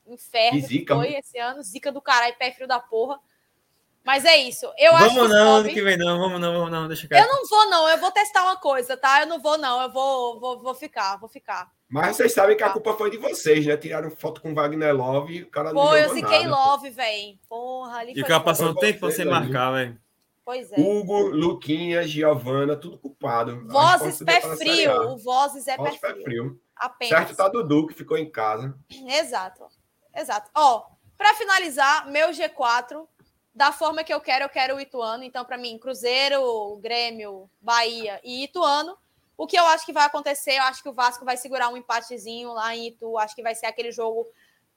[0.07, 1.63] inferno que, zica, foi esse ano.
[1.63, 3.19] Zica do caralho, pé frio da porra.
[4.05, 4.67] Mas é isso.
[4.77, 5.69] Eu vamos acho que não, sobe...
[5.69, 8.11] ano que vem não, vamos não, vamos não, deixa Eu não vou não, eu vou
[8.11, 9.21] testar uma coisa, tá?
[9.21, 11.71] Eu não vou não, eu vou, vou, vou ficar, vou ficar.
[11.93, 13.77] Mas vocês sabem que a culpa foi de vocês, né?
[13.77, 17.39] Tiraram foto com Wagner Love e o cara não Pô, eu ziquei Love, velho.
[17.47, 20.01] Porra, ali E o cara passou um tempo sem marcar, velho.
[20.43, 20.81] Pois é.
[20.81, 23.69] Hugo, Luquinhas, Giovana, tudo culpado.
[23.69, 25.11] Vozes pé frio.
[25.11, 26.25] O Vozes é Vozes pé frio.
[26.25, 26.61] frio.
[26.75, 27.11] Apenas.
[27.11, 28.75] Certo tá Dudu, que ficou em casa.
[28.91, 29.67] Exato.
[30.17, 30.51] Exato.
[30.55, 30.87] Ó,
[31.19, 33.07] para finalizar, meu G4,
[33.55, 35.25] da forma que eu quero, eu quero o Ituano.
[35.25, 38.97] Então, para mim, Cruzeiro, Grêmio, Bahia e Ituano.
[39.37, 41.77] O que eu acho que vai acontecer, eu acho que o Vasco vai segurar um
[41.77, 44.27] empatezinho lá em Itu, acho que vai ser aquele jogo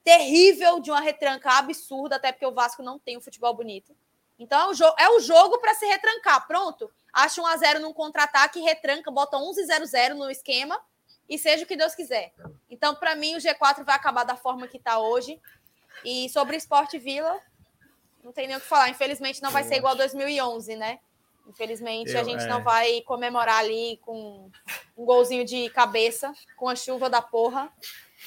[0.03, 3.95] terrível de uma retranca absurda, até porque o Vasco não tem um futebol bonito.
[4.37, 6.91] Então é o, jo é o jogo para se retrancar, pronto.
[7.11, 10.79] Acha 1 a 0 num contra-ataque, retranca, bota 11 0 0 no esquema
[11.29, 12.33] e seja o que Deus quiser.
[12.69, 15.41] Então, para mim, o G4 vai acabar da forma que está hoje.
[16.03, 17.39] E sobre Esporte Vila,
[18.23, 18.89] não tem nem o que falar.
[18.89, 20.99] Infelizmente, não vai ser igual a 2011, né?
[21.47, 22.47] Infelizmente, eu, a gente é...
[22.47, 24.49] não vai comemorar ali com
[24.97, 27.71] um golzinho de cabeça, com a chuva da porra.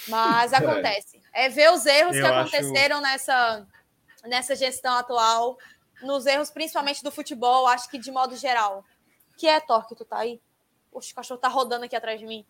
[0.08, 1.20] Mas acontece.
[1.32, 3.06] É ver os erros Eu que aconteceram acho...
[3.06, 3.66] nessa,
[4.24, 5.58] nessa gestão atual,
[6.02, 8.84] nos erros principalmente do futebol, acho que de modo geral.
[9.36, 10.40] Que é, Torque, tu tá aí?
[10.92, 12.44] Oxe, o cachorro tá rodando aqui atrás de mim.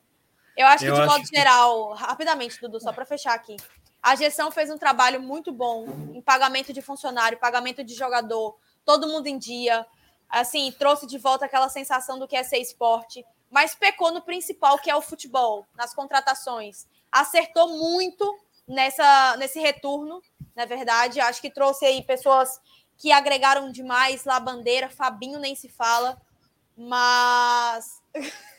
[0.57, 1.37] Eu acho que, Eu de acho modo que...
[1.37, 3.57] geral, rapidamente, Dudu, só para fechar aqui.
[4.03, 9.09] A gestão fez um trabalho muito bom em pagamento de funcionário, pagamento de jogador, todo
[9.09, 9.87] mundo em dia.
[10.29, 14.79] Assim, trouxe de volta aquela sensação do que é ser esporte, mas pecou no principal,
[14.79, 16.87] que é o futebol, nas contratações.
[17.11, 20.23] Acertou muito nessa, nesse retorno,
[20.55, 21.21] na verdade.
[21.21, 22.61] Acho que trouxe aí pessoas
[22.99, 26.21] que agregaram demais lá, bandeira, Fabinho nem se fala,
[26.77, 28.03] mas.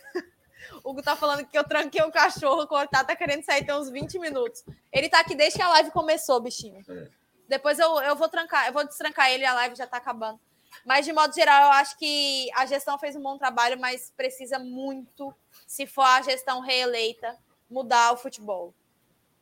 [0.84, 3.90] O Hugo tá falando que eu tranquei o cachorro, cortar, tá querendo sair tem uns
[3.90, 4.64] 20 minutos.
[4.92, 6.84] Ele tá aqui desde que a live começou, bichinho.
[6.88, 7.08] É.
[7.48, 10.40] Depois eu, eu vou trancar, eu vou destrancar ele, a live já tá acabando.
[10.86, 14.60] Mas, de modo geral, eu acho que a gestão fez um bom trabalho, mas precisa
[14.60, 15.34] muito,
[15.68, 17.38] se for a gestão reeleita,
[17.70, 18.74] mudar o futebol.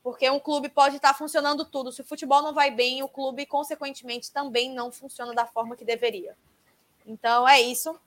[0.04, 1.92] Porque um clube pode estar funcionando tudo.
[1.92, 5.84] Se o futebol não vai bem, o clube, consequentemente, também não funciona da forma que
[5.84, 6.36] deveria.
[7.06, 8.00] Então, é isso.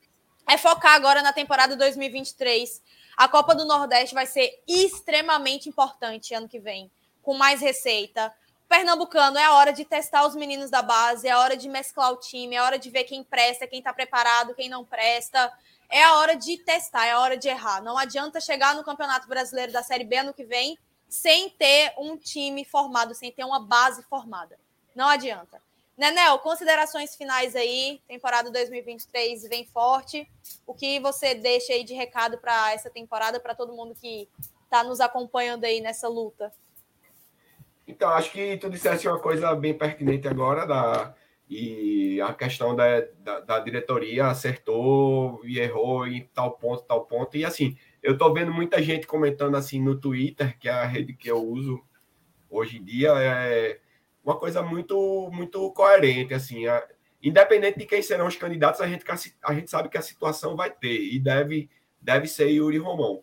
[0.48, 2.82] É focar agora na temporada 2023
[3.16, 6.90] a Copa do Nordeste vai ser extremamente importante ano que vem,
[7.22, 8.34] com mais receita.
[8.70, 12.12] Pernambucano é a hora de testar os meninos da base, é a hora de mesclar
[12.12, 15.52] o time, é a hora de ver quem presta, quem está preparado, quem não presta.
[15.88, 17.82] É a hora de testar, é a hora de errar.
[17.82, 22.16] Não adianta chegar no Campeonato Brasileiro da Série B ano que vem sem ter um
[22.16, 24.56] time formado, sem ter uma base formada.
[24.94, 25.60] Não adianta.
[25.96, 28.00] Nenel, considerações finais aí.
[28.06, 30.30] Temporada 2023 vem forte.
[30.64, 34.28] O que você deixa aí de recado para essa temporada, para todo mundo que
[34.62, 36.52] está nos acompanhando aí nessa luta?
[37.90, 41.14] Então, acho que tu disseste uma coisa bem pertinente agora, da,
[41.48, 47.36] e a questão da, da, da diretoria acertou e errou em tal ponto, tal ponto.
[47.36, 51.12] E assim, eu estou vendo muita gente comentando assim no Twitter, que é a rede
[51.12, 51.82] que eu uso
[52.48, 53.80] hoje em dia, é
[54.24, 56.86] uma coisa muito muito coerente assim a,
[57.22, 59.04] independente de quem serão os candidatos a gente
[59.42, 61.70] a gente sabe que a situação vai ter e deve
[62.00, 63.22] deve ser Yuri Romão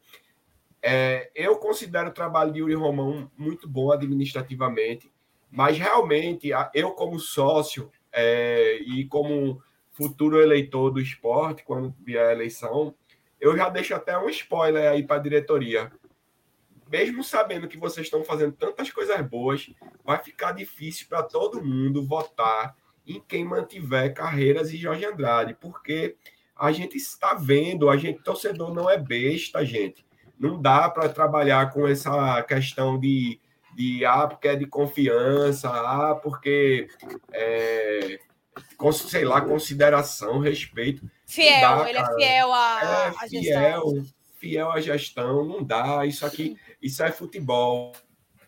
[0.82, 5.12] é, eu considero o trabalho de Yuri Romão muito bom administrativamente
[5.50, 9.62] mas realmente eu como sócio é, e como
[9.92, 12.94] futuro eleitor do esporte quando vier a eleição
[13.40, 15.92] eu já deixo até um spoiler aí para a diretoria
[16.90, 19.70] mesmo sabendo que vocês estão fazendo tantas coisas boas,
[20.04, 22.76] vai ficar difícil para todo mundo votar
[23.06, 26.16] em quem mantiver Carreiras e Jorge Andrade, porque
[26.56, 30.06] a gente está vendo, a gente torcedor não é besta, gente.
[30.40, 33.40] Não dá para trabalhar com essa questão de,
[33.76, 36.88] de ah, porque é de confiança, ah, porque
[37.32, 38.20] é,
[38.94, 41.10] sei lá, consideração, respeito.
[41.26, 44.06] Fiel, dá, ele é fiel à, é, à fiel, gestão.
[44.40, 46.06] Fiel à gestão, não dá.
[46.06, 47.94] Isso aqui isso é futebol.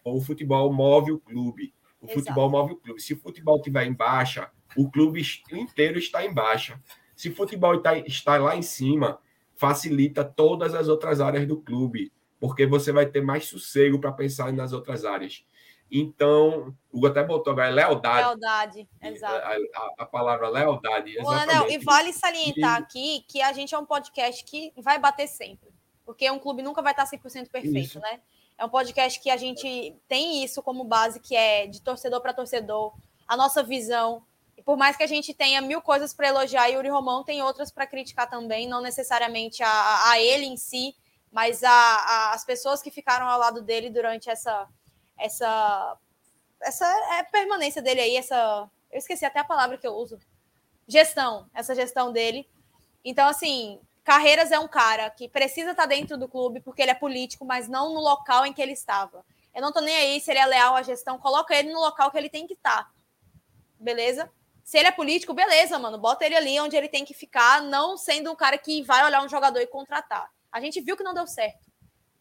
[0.03, 1.73] O futebol move o clube.
[2.01, 2.19] O Exato.
[2.19, 3.01] futebol move o clube.
[3.01, 5.21] Se o futebol estiver em baixa, o clube
[5.51, 6.79] inteiro está em baixa.
[7.15, 9.19] Se o futebol está, está lá em cima,
[9.60, 14.51] facilita todas as outras áreas do clube, porque você vai ter mais sossego para pensar
[14.53, 15.43] nas outras áreas.
[15.91, 18.28] Então, o Hugo até botou agora, lealdade.
[18.28, 19.36] Lealdade, exato.
[19.36, 21.18] A, a, a palavra lealdade.
[21.18, 21.74] Exatamente.
[21.74, 22.84] e vale salientar e...
[22.84, 25.70] aqui que a gente é um podcast que vai bater sempre
[26.10, 27.99] porque um clube nunca vai estar 100% perfeito, isso.
[27.99, 28.20] né?
[28.57, 32.34] É um podcast que a gente tem isso como base, que é de torcedor para
[32.34, 32.95] torcedor,
[33.28, 34.24] a nossa visão.
[34.60, 37.72] E por mais que a gente tenha mil coisas para elogiar, Yuri Romão tem outras
[37.72, 40.93] para criticar também, não necessariamente a, a ele em si,
[41.32, 44.68] mas a, a, as pessoas que ficaram ao lado dele durante essa
[45.18, 45.97] essa
[46.62, 46.86] essa
[47.16, 50.20] é, permanência dele aí, essa eu esqueci até a palavra que eu uso,
[50.86, 52.46] gestão, essa gestão dele.
[53.05, 56.96] Então assim, Carreiras é um cara que precisa estar dentro do clube porque ele é
[56.96, 59.24] político, mas não no local em que ele estava.
[59.55, 62.12] Eu não tô nem aí se ele é leal à gestão, coloca ele no local
[62.12, 62.92] que ele tem que estar.
[63.79, 64.29] Beleza?
[64.70, 65.97] Se ele é político, beleza, mano.
[65.97, 69.20] Bota ele ali onde ele tem que ficar, não sendo um cara que vai olhar
[69.24, 70.29] um jogador e contratar.
[70.51, 71.71] A gente viu que não deu certo.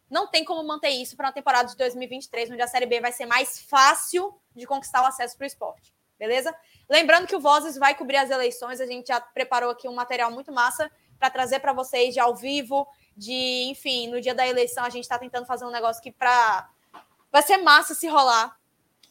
[0.09, 3.11] Não tem como manter isso para uma temporada de 2023, onde a Série B vai
[3.11, 5.93] ser mais fácil de conquistar o acesso para o esporte.
[6.17, 6.51] Beleza?
[6.89, 10.31] Lembrando que o Vozes vai cobrir as eleições, a gente já preparou aqui um material
[10.31, 10.89] muito massa
[11.19, 15.03] para trazer para vocês de ao vivo, de, enfim, no dia da eleição a gente
[15.03, 16.67] está tentando fazer um negócio que para
[17.31, 18.58] vai ser massa se rolar.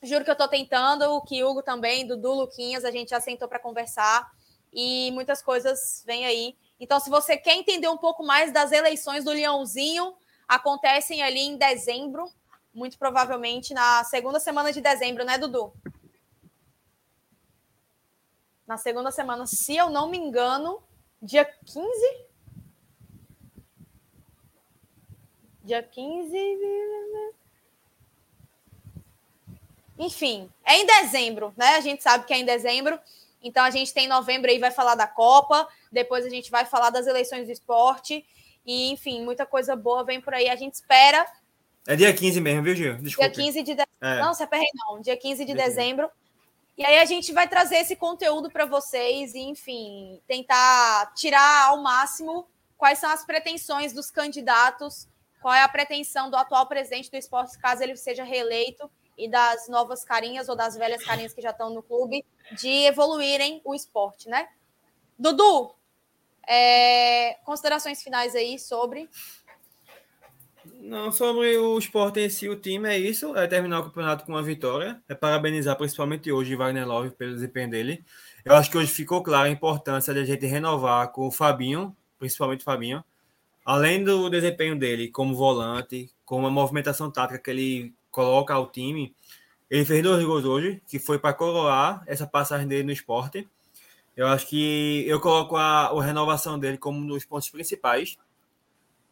[0.02, 3.58] Juro que eu estou tentando, o Hugo também, Dudu, Luquinhas, a gente já sentou para
[3.58, 4.30] conversar
[4.72, 6.56] e muitas coisas vêm aí.
[6.78, 10.14] Então, se você quer entender um pouco mais das eleições do Leãozinho,
[10.46, 12.30] acontecem ali em dezembro,
[12.72, 15.72] muito provavelmente na segunda semana de dezembro, né, Dudu?
[18.66, 20.82] Na segunda semana, se eu não me engano,
[21.20, 22.28] Dia 15?
[25.64, 26.36] Dia 15.
[29.98, 31.76] Enfim, é em dezembro, né?
[31.76, 32.98] A gente sabe que é em dezembro.
[33.42, 36.90] Então a gente tem novembro aí, vai falar da Copa, depois a gente vai falar
[36.90, 38.24] das eleições do esporte.
[38.64, 40.48] E, enfim, muita coisa boa vem por aí.
[40.48, 41.26] A gente espera.
[41.86, 42.96] É dia 15 mesmo, viu, Gil?
[42.96, 43.30] Desculpa.
[43.30, 43.88] Dia 15 de dezembro.
[44.00, 44.20] É.
[44.20, 45.00] Não, se aperrei não.
[45.00, 46.10] Dia 15 de dezembro.
[46.76, 51.82] E aí a gente vai trazer esse conteúdo para vocês e, enfim, tentar tirar ao
[51.82, 52.46] máximo
[52.76, 55.08] quais são as pretensões dos candidatos,
[55.40, 58.88] qual é a pretensão do atual presidente do esporte, caso ele seja reeleito,
[59.18, 63.60] e das novas carinhas ou das velhas carinhas que já estão no clube, de evoluírem
[63.64, 64.48] o esporte, né?
[65.18, 65.74] Dudu,
[66.48, 69.10] é, considerações finais aí sobre.
[70.80, 74.32] Não, sobre o esporte em si, o time é isso, é terminar o campeonato com
[74.32, 78.04] uma vitória, é parabenizar principalmente hoje Wagner Love pelo desempenho dele.
[78.44, 81.96] Eu acho que hoje ficou clara a importância de a gente renovar com o Fabinho,
[82.18, 83.04] principalmente o Fabinho,
[83.64, 89.14] além do desempenho dele como volante, com a movimentação tática que ele coloca ao time,
[89.70, 93.48] ele fez dois gols hoje, que foi para coroar essa passagem dele no esporte.
[94.16, 98.16] Eu acho que eu coloco a, a renovação dele como um dos pontos principais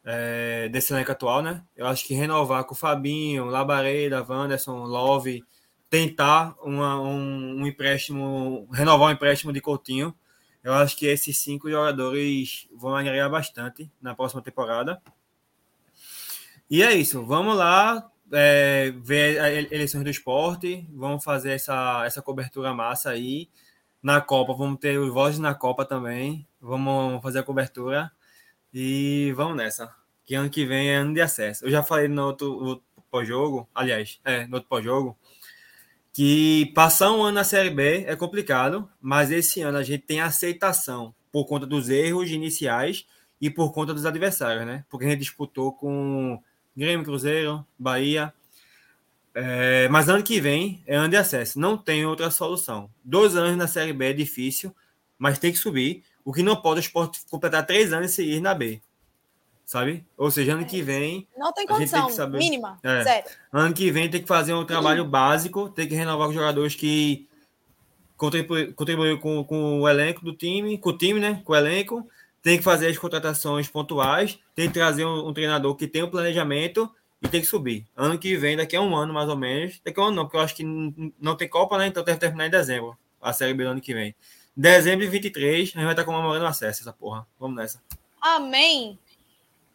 [0.03, 1.63] é, desse elenco atual, né?
[1.75, 5.43] Eu acho que renovar com o Fabinho, Labareda, Wanderson, Love,
[5.89, 10.15] tentar uma, um, um, empréstimo, renovar o um empréstimo de Coutinho.
[10.63, 15.01] Eu acho que esses cinco jogadores vão agregar bastante na próxima temporada.
[16.69, 17.23] E é isso.
[17.25, 20.87] Vamos lá é, ver eleições do esporte.
[20.93, 23.49] Vamos fazer essa, essa cobertura massa aí.
[24.01, 26.47] Na Copa, vamos ter os vozes na Copa também.
[26.61, 28.11] Vamos fazer a cobertura.
[28.73, 29.93] E vamos nessa.
[30.25, 31.65] Que ano que vem é ano de acesso.
[31.65, 35.17] Eu já falei no outro, outro pós-jogo, aliás, é, no outro pós-jogo,
[36.13, 40.19] que passar um ano na Série B é complicado, mas esse ano a gente tem
[40.19, 43.05] aceitação por conta dos erros iniciais
[43.39, 44.83] e por conta dos adversários, né?
[44.89, 46.41] Porque a gente disputou com
[46.77, 48.31] Grêmio, Cruzeiro, Bahia.
[49.33, 51.59] É, mas ano que vem é ano de acesso.
[51.59, 52.87] Não tem outra solução.
[53.03, 54.75] Dois anos na Série B é difícil,
[55.17, 56.03] mas tem que subir.
[56.23, 58.79] O que não pode é o esporte completar três anos e seguir na B.
[59.65, 60.05] Sabe?
[60.15, 61.27] Ou seja, ano que vem.
[61.35, 62.79] Não tem condição, tem saber, mínima.
[62.83, 63.31] É, sério.
[63.51, 67.27] Ano que vem tem que fazer um trabalho básico, tem que renovar os jogadores que
[68.15, 71.41] contribuíram com, com o elenco do time, com o time, né?
[71.43, 72.07] Com o elenco
[72.47, 76.09] tem que fazer as contratações pontuais, tem que trazer um, um, treinador que tem um
[76.09, 76.89] planejamento
[77.21, 77.85] e tem que subir.
[77.93, 80.23] Ano que vem, daqui a um ano mais ou menos, daqui a um ano não,
[80.23, 81.87] porque eu acho que não, tem Copa, né?
[81.87, 84.15] Então deve terminar em dezembro, a Série B do ano que vem.
[84.55, 87.27] Dezembro de 23, a gente vai estar comemorando o acesso, essa porra.
[87.37, 87.83] Vamos nessa.
[88.21, 88.97] Amém.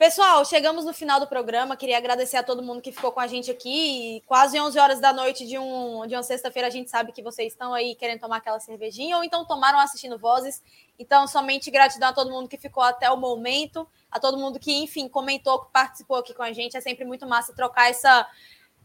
[0.03, 1.77] Pessoal, chegamos no final do programa.
[1.77, 4.21] Queria agradecer a todo mundo que ficou com a gente aqui.
[4.27, 7.53] Quase 11 horas da noite de, um, de uma sexta-feira, a gente sabe que vocês
[7.53, 10.61] estão aí querendo tomar aquela cervejinha ou então tomaram assistindo vozes.
[10.99, 14.73] Então, somente gratidão a todo mundo que ficou até o momento, a todo mundo que,
[14.75, 16.77] enfim, comentou, que participou aqui com a gente.
[16.77, 18.29] É sempre muito massa trocar essa,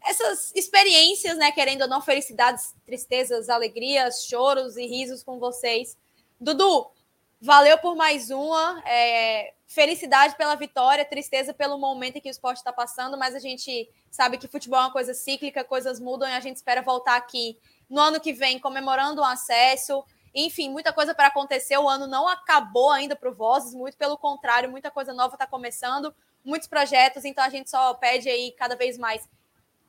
[0.05, 1.51] essas experiências, né?
[1.51, 5.97] Querendo ou não, felicidades, tristezas, alegrias, choros e risos com vocês.
[6.39, 6.91] Dudu,
[7.39, 8.81] Valeu por mais uma.
[8.83, 13.39] É, felicidade pela vitória, tristeza pelo momento em que o esporte está passando, mas a
[13.39, 17.17] gente sabe que futebol é uma coisa cíclica, coisas mudam e a gente espera voltar
[17.17, 20.03] aqui no ano que vem comemorando o acesso.
[20.33, 21.77] Enfim, muita coisa para acontecer.
[21.77, 25.45] O ano não acabou ainda para o Vozes, muito pelo contrário, muita coisa nova está
[25.45, 26.15] começando,
[26.45, 29.27] muitos projetos, então a gente só pede aí cada vez mais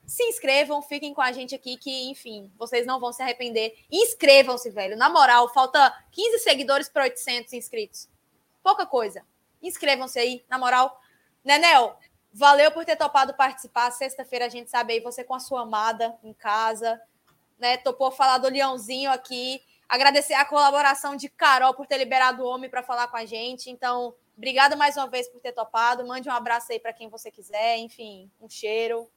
[0.04, 3.76] se inscrevam, fiquem com a gente aqui, que, enfim, vocês não vão se arrepender.
[3.92, 4.96] Inscrevam-se, velho.
[4.96, 8.08] Na moral, falta 15 seguidores para 800 inscritos.
[8.62, 9.22] Pouca coisa.
[9.62, 11.00] Inscrevam-se aí, na moral.
[11.44, 11.96] Nenel,
[12.32, 13.90] valeu por ter topado participar.
[13.90, 17.00] Sexta-feira a gente sabe aí, você com a sua amada em casa,
[17.58, 17.76] né?
[17.76, 19.60] Topou falar do Leãozinho aqui.
[19.88, 23.70] Agradecer a colaboração de Carol por ter liberado o homem para falar com a gente.
[23.70, 26.06] Então, obrigada mais uma vez por ter topado.
[26.06, 27.78] Mande um abraço aí para quem você quiser.
[27.78, 29.08] Enfim, um cheiro.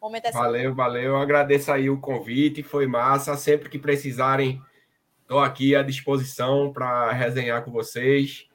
[0.00, 1.02] Momento é valeu, valeu.
[1.02, 3.36] Eu agradeço aí o convite, foi massa.
[3.36, 4.60] Sempre que precisarem,
[5.22, 8.49] estou aqui à disposição para resenhar com vocês.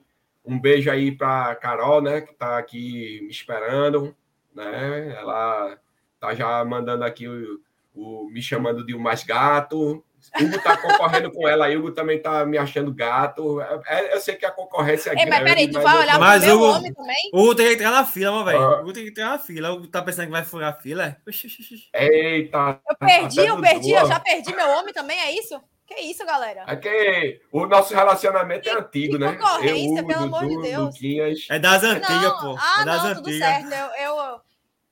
[0.45, 4.15] Um beijo aí para Carol, né, que está aqui me esperando,
[4.53, 5.15] né?
[5.17, 5.77] Ela
[6.19, 7.59] tá já mandando aqui o,
[7.93, 10.03] o me chamando de o mais gato.
[10.41, 13.61] Hugo tá concorrendo com ela, Hugo também tá me achando gato.
[13.61, 15.31] É, é, eu sei que a concorrência é Ei, grande.
[15.31, 17.29] Mas peraí, tu vai olhar mas pro meu homem também?
[17.33, 18.59] O Hugo tem que entrar na fila, velho.
[18.59, 19.71] O Hugo tem que entrar na fila.
[19.71, 21.15] O Hugo tá pensando que vai furar a fila.
[21.93, 22.79] Eita.
[22.89, 25.61] Eu perdi, eu perdi, eu já perdi meu homem também, é isso?
[25.85, 26.65] Que isso, galera?
[26.67, 29.35] É que o nosso relacionamento é antigo, que né?
[29.35, 30.95] Concorrência, eu, pelo Dudu, amor de Deus.
[30.95, 31.47] Duquinhas.
[31.49, 32.55] É das antigas, pô.
[32.59, 33.71] Ah, é das não, tudo certo.
[33.71, 34.41] Eu, eu,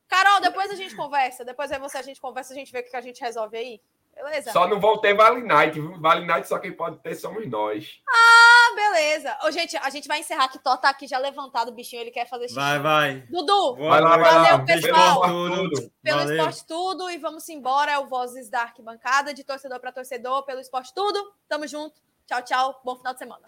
[0.08, 1.44] Carol, depois a gente conversa.
[1.44, 3.82] Depois aí você a gente conversa, a gente vê o que a gente resolve aí.
[4.16, 4.52] Beleza.
[4.52, 6.00] Só não vão ter Vale Night, viu?
[6.00, 8.00] Vale Night só quem pode ter somos nós.
[8.08, 9.38] Ah, beleza.
[9.44, 12.12] Ô, gente, a gente vai encerrar que Tó tá aqui já levantado, o bichinho, ele
[12.12, 12.56] quer fazer xixi.
[12.56, 13.24] Vai, vai.
[13.30, 14.60] Dudu, Vai lá, vai valeu, lá.
[14.66, 15.22] pessoal.
[15.22, 15.92] Pelo tudo.
[16.02, 16.36] Pelo Valeu.
[16.36, 17.92] Esporte Tudo e vamos embora.
[17.92, 21.34] É o Vozes da Arquibancada, de torcedor para torcedor, pelo Esporte Tudo.
[21.50, 22.02] Tamo junto.
[22.28, 22.82] Tchau, tchau.
[22.84, 23.44] Bom final de semana.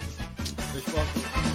[0.76, 1.55] Esporte.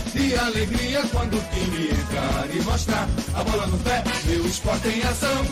[0.21, 5.01] de alegria quando o time entrar e mostrar a bola no pé, meu esporte em
[5.01, 5.45] ação.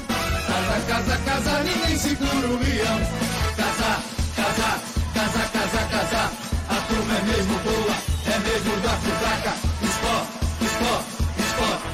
[0.48, 3.00] Casa, casa, casa, ninguém segura o leão.
[3.58, 4.00] Casa,
[4.36, 4.82] casa,
[5.14, 6.32] casa, casa, casa,
[6.70, 9.54] a turma é mesmo boa, é mesmo da fraca.
[9.90, 10.34] Esporte,
[10.66, 11.10] esporte,
[11.46, 11.88] esporte.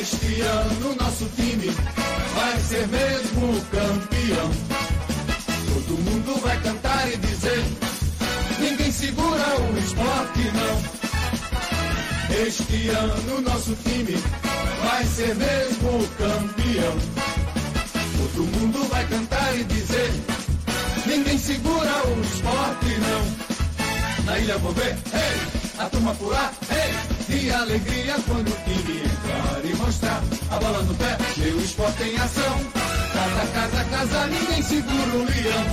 [0.00, 1.70] Este ano nosso time
[2.34, 4.50] vai ser mesmo campeão.
[5.66, 7.64] Todo mundo vai cantar e dizer:
[8.58, 10.97] ninguém segura o esporte, não.
[12.46, 14.14] Este ano nosso time
[14.84, 16.98] vai ser mesmo campeão.
[18.16, 20.12] Todo mundo vai cantar e dizer:
[21.04, 24.24] ninguém segura o esporte, não.
[24.24, 29.64] Na ilha vou ver, hey, a turma pular, hey, de alegria quando o time entrar
[29.64, 32.60] e mostrar a bola no pé, meu esporte em ação.
[33.14, 35.64] Casa, casa, casa, ninguém segura o leão.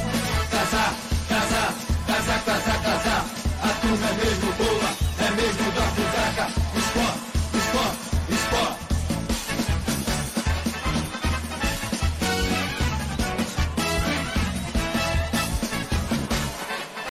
[0.49, 0.95] Casa,
[1.29, 1.73] casa,
[2.07, 3.25] casa, casa, casa,
[3.61, 4.84] a turma é mesmo boa
[5.45, 6.64] desnuda a casaca